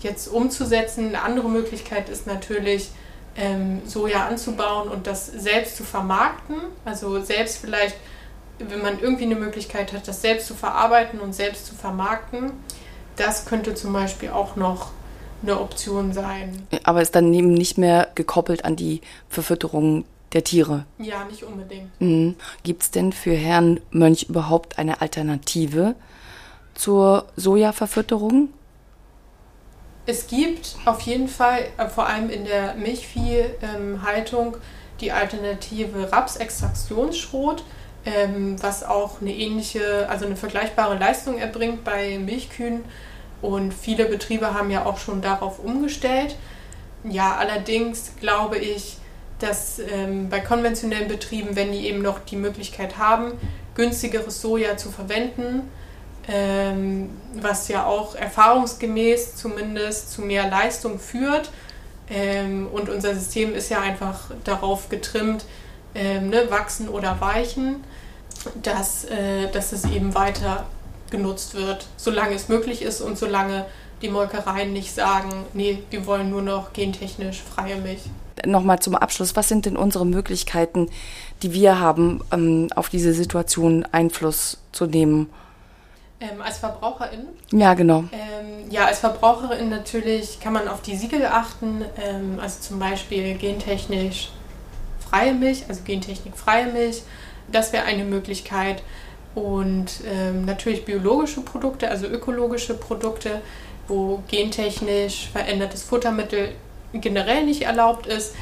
jetzt 0.00 0.28
umzusetzen. 0.28 1.08
Eine 1.08 1.22
andere 1.22 1.48
Möglichkeit 1.48 2.08
ist 2.08 2.26
natürlich, 2.26 2.90
ähm, 3.36 3.82
Soja 3.86 4.26
anzubauen 4.26 4.88
und 4.88 5.06
das 5.06 5.26
selbst 5.26 5.76
zu 5.76 5.84
vermarkten, 5.84 6.56
also 6.84 7.20
selbst 7.22 7.58
vielleicht 7.58 7.96
wenn 8.58 8.82
man 8.82 9.00
irgendwie 9.00 9.24
eine 9.24 9.36
Möglichkeit 9.36 9.92
hat, 9.92 10.06
das 10.06 10.22
selbst 10.22 10.46
zu 10.46 10.54
verarbeiten 10.54 11.20
und 11.20 11.34
selbst 11.34 11.66
zu 11.66 11.74
vermarkten, 11.74 12.52
das 13.16 13.46
könnte 13.46 13.74
zum 13.74 13.92
Beispiel 13.92 14.30
auch 14.30 14.56
noch 14.56 14.90
eine 15.42 15.60
Option 15.60 16.12
sein. 16.12 16.66
Aber 16.84 17.02
ist 17.02 17.14
dann 17.14 17.32
eben 17.32 17.52
nicht 17.52 17.78
mehr 17.78 18.08
gekoppelt 18.14 18.64
an 18.64 18.76
die 18.76 19.00
Verfütterung 19.28 20.04
der 20.32 20.44
Tiere? 20.44 20.84
Ja, 20.98 21.24
nicht 21.24 21.44
unbedingt. 21.44 21.88
Mhm. 22.00 22.36
Gibt 22.62 22.82
es 22.82 22.90
denn 22.90 23.12
für 23.12 23.34
Herrn 23.34 23.80
Mönch 23.90 24.24
überhaupt 24.24 24.78
eine 24.78 25.00
Alternative 25.00 25.94
zur 26.74 27.26
Sojaverfütterung? 27.36 28.48
Es 30.06 30.26
gibt 30.26 30.76
auf 30.84 31.00
jeden 31.02 31.28
Fall, 31.28 31.60
äh, 31.78 31.88
vor 31.88 32.06
allem 32.06 32.28
in 32.28 32.44
der 32.44 32.74
Milchviehhaltung, 32.74 34.56
die 35.00 35.12
Alternative 35.12 36.12
Rapsextraktionsschrot 36.12 37.64
ähm, 38.06 38.62
was 38.62 38.82
auch 38.84 39.20
eine 39.20 39.34
ähnliche, 39.34 40.08
also 40.08 40.26
eine 40.26 40.36
vergleichbare 40.36 40.96
Leistung 40.96 41.38
erbringt 41.38 41.84
bei 41.84 42.18
Milchkühen. 42.18 42.84
Und 43.42 43.72
viele 43.74 44.06
Betriebe 44.06 44.54
haben 44.54 44.70
ja 44.70 44.86
auch 44.86 44.98
schon 44.98 45.20
darauf 45.20 45.58
umgestellt. 45.58 46.36
Ja, 47.04 47.36
allerdings 47.36 48.12
glaube 48.18 48.58
ich, 48.58 48.96
dass 49.38 49.78
ähm, 49.78 50.28
bei 50.30 50.40
konventionellen 50.40 51.08
Betrieben, 51.08 51.54
wenn 51.56 51.72
die 51.72 51.86
eben 51.86 52.00
noch 52.00 52.20
die 52.20 52.36
Möglichkeit 52.36 52.96
haben, 52.98 53.32
günstigeres 53.74 54.40
Soja 54.40 54.76
zu 54.76 54.90
verwenden, 54.90 55.68
ähm, 56.28 57.10
was 57.34 57.68
ja 57.68 57.84
auch 57.84 58.14
erfahrungsgemäß 58.14 59.36
zumindest 59.36 60.10
zu 60.12 60.22
mehr 60.22 60.48
Leistung 60.48 60.98
führt. 60.98 61.50
Ähm, 62.08 62.68
und 62.72 62.88
unser 62.88 63.14
System 63.14 63.54
ist 63.54 63.70
ja 63.70 63.80
einfach 63.80 64.30
darauf 64.44 64.88
getrimmt, 64.88 65.44
ähm, 65.94 66.30
ne, 66.30 66.50
wachsen 66.50 66.88
oder 66.88 67.20
weichen 67.20 67.84
dass, 68.62 69.04
äh, 69.04 69.48
dass 69.50 69.72
es 69.72 69.84
eben 69.84 70.14
weiter 70.14 70.64
genutzt 71.10 71.54
wird, 71.54 71.86
solange 71.96 72.34
es 72.34 72.48
möglich 72.48 72.82
ist 72.82 73.00
und 73.00 73.18
solange 73.18 73.66
die 74.02 74.08
Molkereien 74.08 74.72
nicht 74.72 74.94
sagen, 74.94 75.30
nee, 75.52 75.82
wir 75.90 76.06
wollen 76.06 76.30
nur 76.30 76.42
noch 76.42 76.72
gentechnisch 76.72 77.42
freie 77.42 77.76
Milch. 77.76 78.02
Nochmal 78.44 78.80
zum 78.80 78.96
Abschluss, 78.96 79.36
was 79.36 79.48
sind 79.48 79.64
denn 79.64 79.76
unsere 79.76 80.04
Möglichkeiten, 80.04 80.90
die 81.42 81.52
wir 81.52 81.78
haben, 81.78 82.22
ähm, 82.32 82.68
auf 82.74 82.88
diese 82.88 83.14
Situation 83.14 83.86
Einfluss 83.92 84.58
zu 84.72 84.86
nehmen? 84.86 85.30
Ähm, 86.20 86.42
als 86.42 86.58
Verbraucherin? 86.58 87.28
Ja, 87.52 87.74
genau. 87.74 88.04
Ähm, 88.12 88.70
ja, 88.70 88.86
als 88.86 88.98
Verbraucherin 88.98 89.68
natürlich 89.68 90.40
kann 90.40 90.52
man 90.52 90.68
auf 90.68 90.82
die 90.82 90.96
Siegel 90.96 91.24
achten, 91.26 91.84
ähm, 92.02 92.38
also 92.40 92.60
zum 92.60 92.78
Beispiel 92.78 93.34
gentechnisch 93.36 94.30
freie 95.14 95.34
Milch, 95.34 95.64
also 95.68 95.82
Gentechnik 95.84 96.36
freie 96.36 96.66
Milch 96.66 97.02
das 97.50 97.72
wäre 97.72 97.84
eine 97.84 98.04
Möglichkeit. 98.04 98.82
Und 99.34 100.00
ähm, 100.08 100.44
natürlich 100.44 100.84
biologische 100.84 101.40
Produkte, 101.40 101.90
also 101.90 102.06
ökologische 102.06 102.74
Produkte, 102.74 103.40
wo 103.88 104.22
gentechnisch 104.28 105.28
verändertes 105.32 105.82
Futtermittel 105.82 106.50
generell 106.92 107.44
nicht 107.44 107.62
erlaubt 107.62 108.06
ist. 108.06 108.34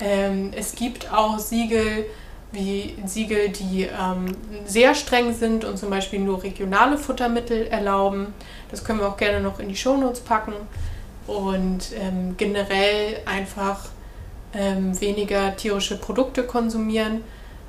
Ähm, 0.00 0.50
es 0.56 0.74
gibt 0.74 1.12
auch 1.12 1.38
Siegel, 1.38 2.06
wie 2.50 2.96
Siegel, 3.06 3.50
die 3.50 3.84
ähm, 3.84 4.36
sehr 4.66 4.96
streng 4.96 5.32
sind 5.32 5.64
und 5.64 5.78
zum 5.78 5.88
Beispiel 5.88 6.18
nur 6.18 6.42
regionale 6.42 6.98
Futtermittel 6.98 7.68
erlauben. 7.68 8.34
Das 8.72 8.84
können 8.84 8.98
wir 8.98 9.06
auch 9.06 9.16
gerne 9.16 9.40
noch 9.40 9.60
in 9.60 9.68
die 9.68 9.76
Shownotes 9.76 10.20
packen. 10.20 10.54
Und 11.28 11.92
ähm, 11.94 12.34
generell 12.36 13.20
einfach 13.24 13.84
ähm, 14.54 15.00
weniger 15.00 15.56
tierische 15.56 15.96
Produkte 15.98 16.44
konsumieren 16.44 17.22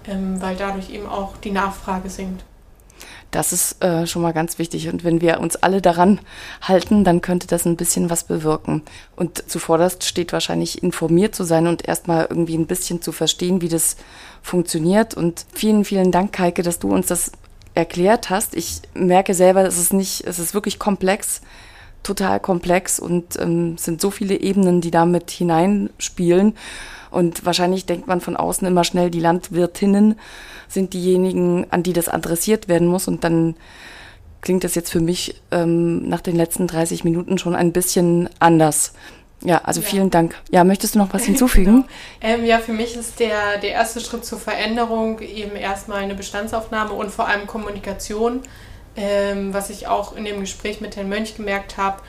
ähm, 0.07 0.41
weil 0.41 0.55
dadurch 0.55 0.89
eben 0.89 1.07
auch 1.07 1.37
die 1.37 1.51
Nachfrage 1.51 2.09
sinkt. 2.09 2.43
Das 3.31 3.53
ist 3.53 3.81
äh, 3.81 4.05
schon 4.07 4.21
mal 4.21 4.33
ganz 4.33 4.59
wichtig. 4.59 4.89
Und 4.89 5.05
wenn 5.05 5.21
wir 5.21 5.39
uns 5.39 5.55
alle 5.55 5.81
daran 5.81 6.19
halten, 6.61 7.05
dann 7.05 7.21
könnte 7.21 7.47
das 7.47 7.65
ein 7.65 7.77
bisschen 7.77 8.09
was 8.09 8.25
bewirken. 8.25 8.81
Und 9.15 9.49
zuvorderst 9.49 10.03
steht 10.03 10.33
wahrscheinlich 10.33 10.83
informiert 10.83 11.33
zu 11.33 11.45
sein 11.45 11.67
und 11.67 11.87
erstmal 11.87 12.27
irgendwie 12.29 12.57
ein 12.57 12.67
bisschen 12.67 13.01
zu 13.01 13.13
verstehen, 13.13 13.61
wie 13.61 13.69
das 13.69 13.95
funktioniert. 14.41 15.13
Und 15.13 15.45
vielen, 15.53 15.85
vielen 15.85 16.11
Dank, 16.11 16.33
Keike, 16.33 16.61
dass 16.61 16.79
du 16.79 16.91
uns 16.91 17.07
das 17.07 17.31
erklärt 17.73 18.29
hast. 18.29 18.53
Ich 18.53 18.81
merke 18.93 19.33
selber, 19.33 19.63
es 19.63 19.77
ist 19.77 19.93
nicht, 19.93 20.27
es 20.27 20.37
ist 20.37 20.53
wirklich 20.53 20.77
komplex, 20.77 21.41
total 22.03 22.39
komplex 22.39 22.99
und 22.99 23.39
ähm, 23.39 23.77
sind 23.77 24.01
so 24.01 24.11
viele 24.11 24.39
Ebenen, 24.39 24.81
die 24.81 24.91
damit 24.91 25.29
hineinspielen. 25.31 26.55
Und 27.11 27.45
wahrscheinlich 27.45 27.85
denkt 27.85 28.07
man 28.07 28.21
von 28.21 28.37
außen 28.37 28.67
immer 28.67 28.83
schnell, 28.83 29.11
die 29.11 29.19
Landwirtinnen 29.19 30.15
sind 30.67 30.93
diejenigen, 30.93 31.67
an 31.69 31.83
die 31.83 31.93
das 31.93 32.07
adressiert 32.07 32.67
werden 32.67 32.87
muss. 32.87 33.07
Und 33.07 33.23
dann 33.23 33.55
klingt 34.39 34.63
das 34.63 34.75
jetzt 34.75 34.91
für 34.91 35.01
mich 35.01 35.35
ähm, 35.51 36.07
nach 36.07 36.21
den 36.21 36.35
letzten 36.35 36.67
30 36.67 37.03
Minuten 37.03 37.37
schon 37.37 37.55
ein 37.55 37.73
bisschen 37.73 38.29
anders. 38.39 38.93
Ja, 39.43 39.59
also 39.63 39.81
ja. 39.81 39.87
vielen 39.87 40.09
Dank. 40.09 40.35
Ja, 40.51 40.63
möchtest 40.63 40.95
du 40.95 40.99
noch 40.99 41.13
was 41.13 41.23
hinzufügen? 41.25 41.85
genau. 42.21 42.33
ähm, 42.35 42.45
ja, 42.45 42.59
für 42.59 42.73
mich 42.73 42.95
ist 42.95 43.19
der, 43.19 43.57
der 43.61 43.71
erste 43.71 43.99
Schritt 43.99 44.23
zur 44.25 44.39
Veränderung 44.39 45.19
eben 45.19 45.55
erstmal 45.55 45.99
eine 45.99 46.15
Bestandsaufnahme 46.15 46.93
und 46.93 47.11
vor 47.11 47.27
allem 47.27 47.47
Kommunikation, 47.47 48.41
ähm, 48.95 49.53
was 49.53 49.69
ich 49.69 49.87
auch 49.87 50.15
in 50.15 50.25
dem 50.25 50.41
Gespräch 50.41 50.81
mit 50.81 50.95
Herrn 50.95 51.09
Mönch 51.09 51.35
gemerkt 51.35 51.77
habe, 51.77 52.01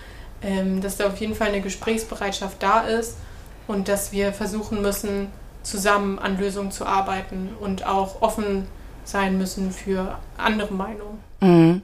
ähm, 0.42 0.80
dass 0.80 0.96
da 0.96 1.06
auf 1.06 1.18
jeden 1.18 1.34
Fall 1.34 1.48
eine 1.48 1.60
Gesprächsbereitschaft 1.60 2.62
da 2.62 2.80
ist 2.80 3.16
und 3.66 3.88
dass 3.88 4.12
wir 4.12 4.32
versuchen 4.32 4.82
müssen, 4.82 5.28
zusammen 5.62 6.18
an 6.18 6.38
Lösungen 6.38 6.72
zu 6.72 6.84
arbeiten 6.86 7.50
und 7.60 7.86
auch 7.86 8.20
offen 8.20 8.66
sein 9.04 9.38
müssen 9.38 9.70
für 9.70 10.18
andere 10.36 10.74
Meinungen. 10.74 11.18
Mhm. 11.40 11.82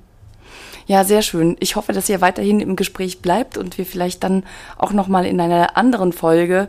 Ja, 0.86 1.04
sehr 1.04 1.22
schön. 1.22 1.56
Ich 1.60 1.76
hoffe, 1.76 1.92
dass 1.92 2.08
ihr 2.08 2.20
weiterhin 2.20 2.60
im 2.60 2.74
Gespräch 2.74 3.20
bleibt 3.20 3.58
und 3.58 3.76
wir 3.76 3.84
vielleicht 3.84 4.24
dann 4.24 4.44
auch 4.78 4.92
noch 4.92 5.06
mal 5.06 5.26
in 5.26 5.40
einer 5.40 5.76
anderen 5.76 6.12
Folge 6.12 6.68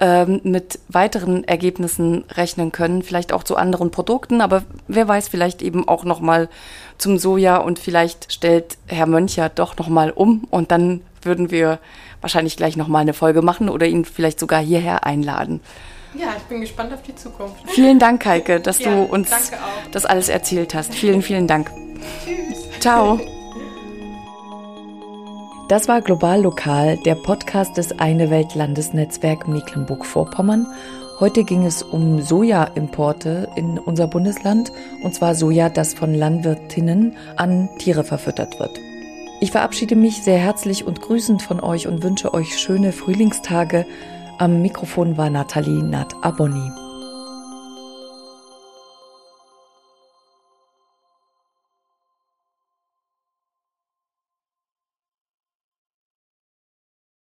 ähm, 0.00 0.40
mit 0.42 0.78
weiteren 0.88 1.44
Ergebnissen 1.44 2.24
rechnen 2.30 2.72
können, 2.72 3.02
vielleicht 3.02 3.32
auch 3.32 3.44
zu 3.44 3.56
anderen 3.56 3.90
Produkten, 3.90 4.40
aber 4.40 4.62
wer 4.88 5.06
weiß, 5.06 5.28
vielleicht 5.28 5.62
eben 5.62 5.86
auch 5.86 6.04
noch 6.04 6.20
mal 6.20 6.48
zum 6.98 7.18
Soja 7.18 7.56
und 7.58 7.78
vielleicht 7.78 8.32
stellt 8.32 8.76
Herr 8.86 9.06
Möncher 9.06 9.48
doch 9.48 9.76
noch 9.76 9.88
mal 9.88 10.10
um 10.10 10.46
und 10.50 10.70
dann 10.70 11.00
würden 11.22 11.50
wir 11.50 11.78
wahrscheinlich 12.20 12.56
gleich 12.56 12.76
noch 12.76 12.88
mal 12.88 13.00
eine 13.00 13.14
Folge 13.14 13.42
machen 13.42 13.68
oder 13.68 13.86
ihn 13.86 14.04
vielleicht 14.04 14.40
sogar 14.40 14.60
hierher 14.60 15.04
einladen. 15.04 15.60
Ja, 16.14 16.28
ich 16.36 16.44
bin 16.44 16.60
gespannt 16.60 16.92
auf 16.92 17.02
die 17.02 17.14
Zukunft. 17.14 17.56
Vielen 17.66 17.98
Dank, 17.98 18.24
Heike, 18.24 18.60
dass 18.62 18.78
ja, 18.78 18.90
du 18.90 19.02
uns 19.02 19.30
das 19.90 20.06
alles 20.06 20.28
erzählt 20.28 20.74
hast. 20.74 20.94
Vielen, 20.94 21.22
vielen 21.22 21.46
Dank. 21.46 21.70
Tschüss. 22.24 22.80
Ciao. 22.80 23.20
Das 25.68 25.88
war 25.88 26.02
Global 26.02 26.42
Lokal, 26.42 26.98
der 26.98 27.14
Podcast 27.14 27.78
des 27.78 27.98
Eine 27.98 28.28
Welt 28.28 28.54
Landesnetzwerk 28.54 29.48
Mecklenburg-Vorpommern. 29.48 30.66
Heute 31.20 31.42
ging 31.42 31.64
es 31.64 31.82
um 31.82 32.20
Sojaimporte 32.20 33.48
in 33.56 33.78
unser 33.78 34.06
Bundesland, 34.06 34.70
und 35.02 35.14
zwar 35.14 35.34
Soja, 35.34 35.70
das 35.70 35.94
von 35.94 36.12
Landwirtinnen 36.12 37.16
an 37.36 37.70
Tiere 37.78 38.04
verfüttert 38.04 38.60
wird. 38.60 38.78
Ich 39.40 39.52
verabschiede 39.52 39.96
mich 39.96 40.22
sehr 40.22 40.38
herzlich 40.38 40.86
und 40.86 41.00
grüßend 41.00 41.40
von 41.40 41.60
euch 41.60 41.88
und 41.88 42.02
wünsche 42.02 42.34
euch 42.34 42.58
schöne 42.58 42.92
Frühlingstage. 42.92 43.86
Am 44.36 44.60
Mikrofon 44.60 45.16
war 45.16 45.30
Nathalie 45.30 45.82
Nat 45.82 46.14
Abonni. 46.20 46.83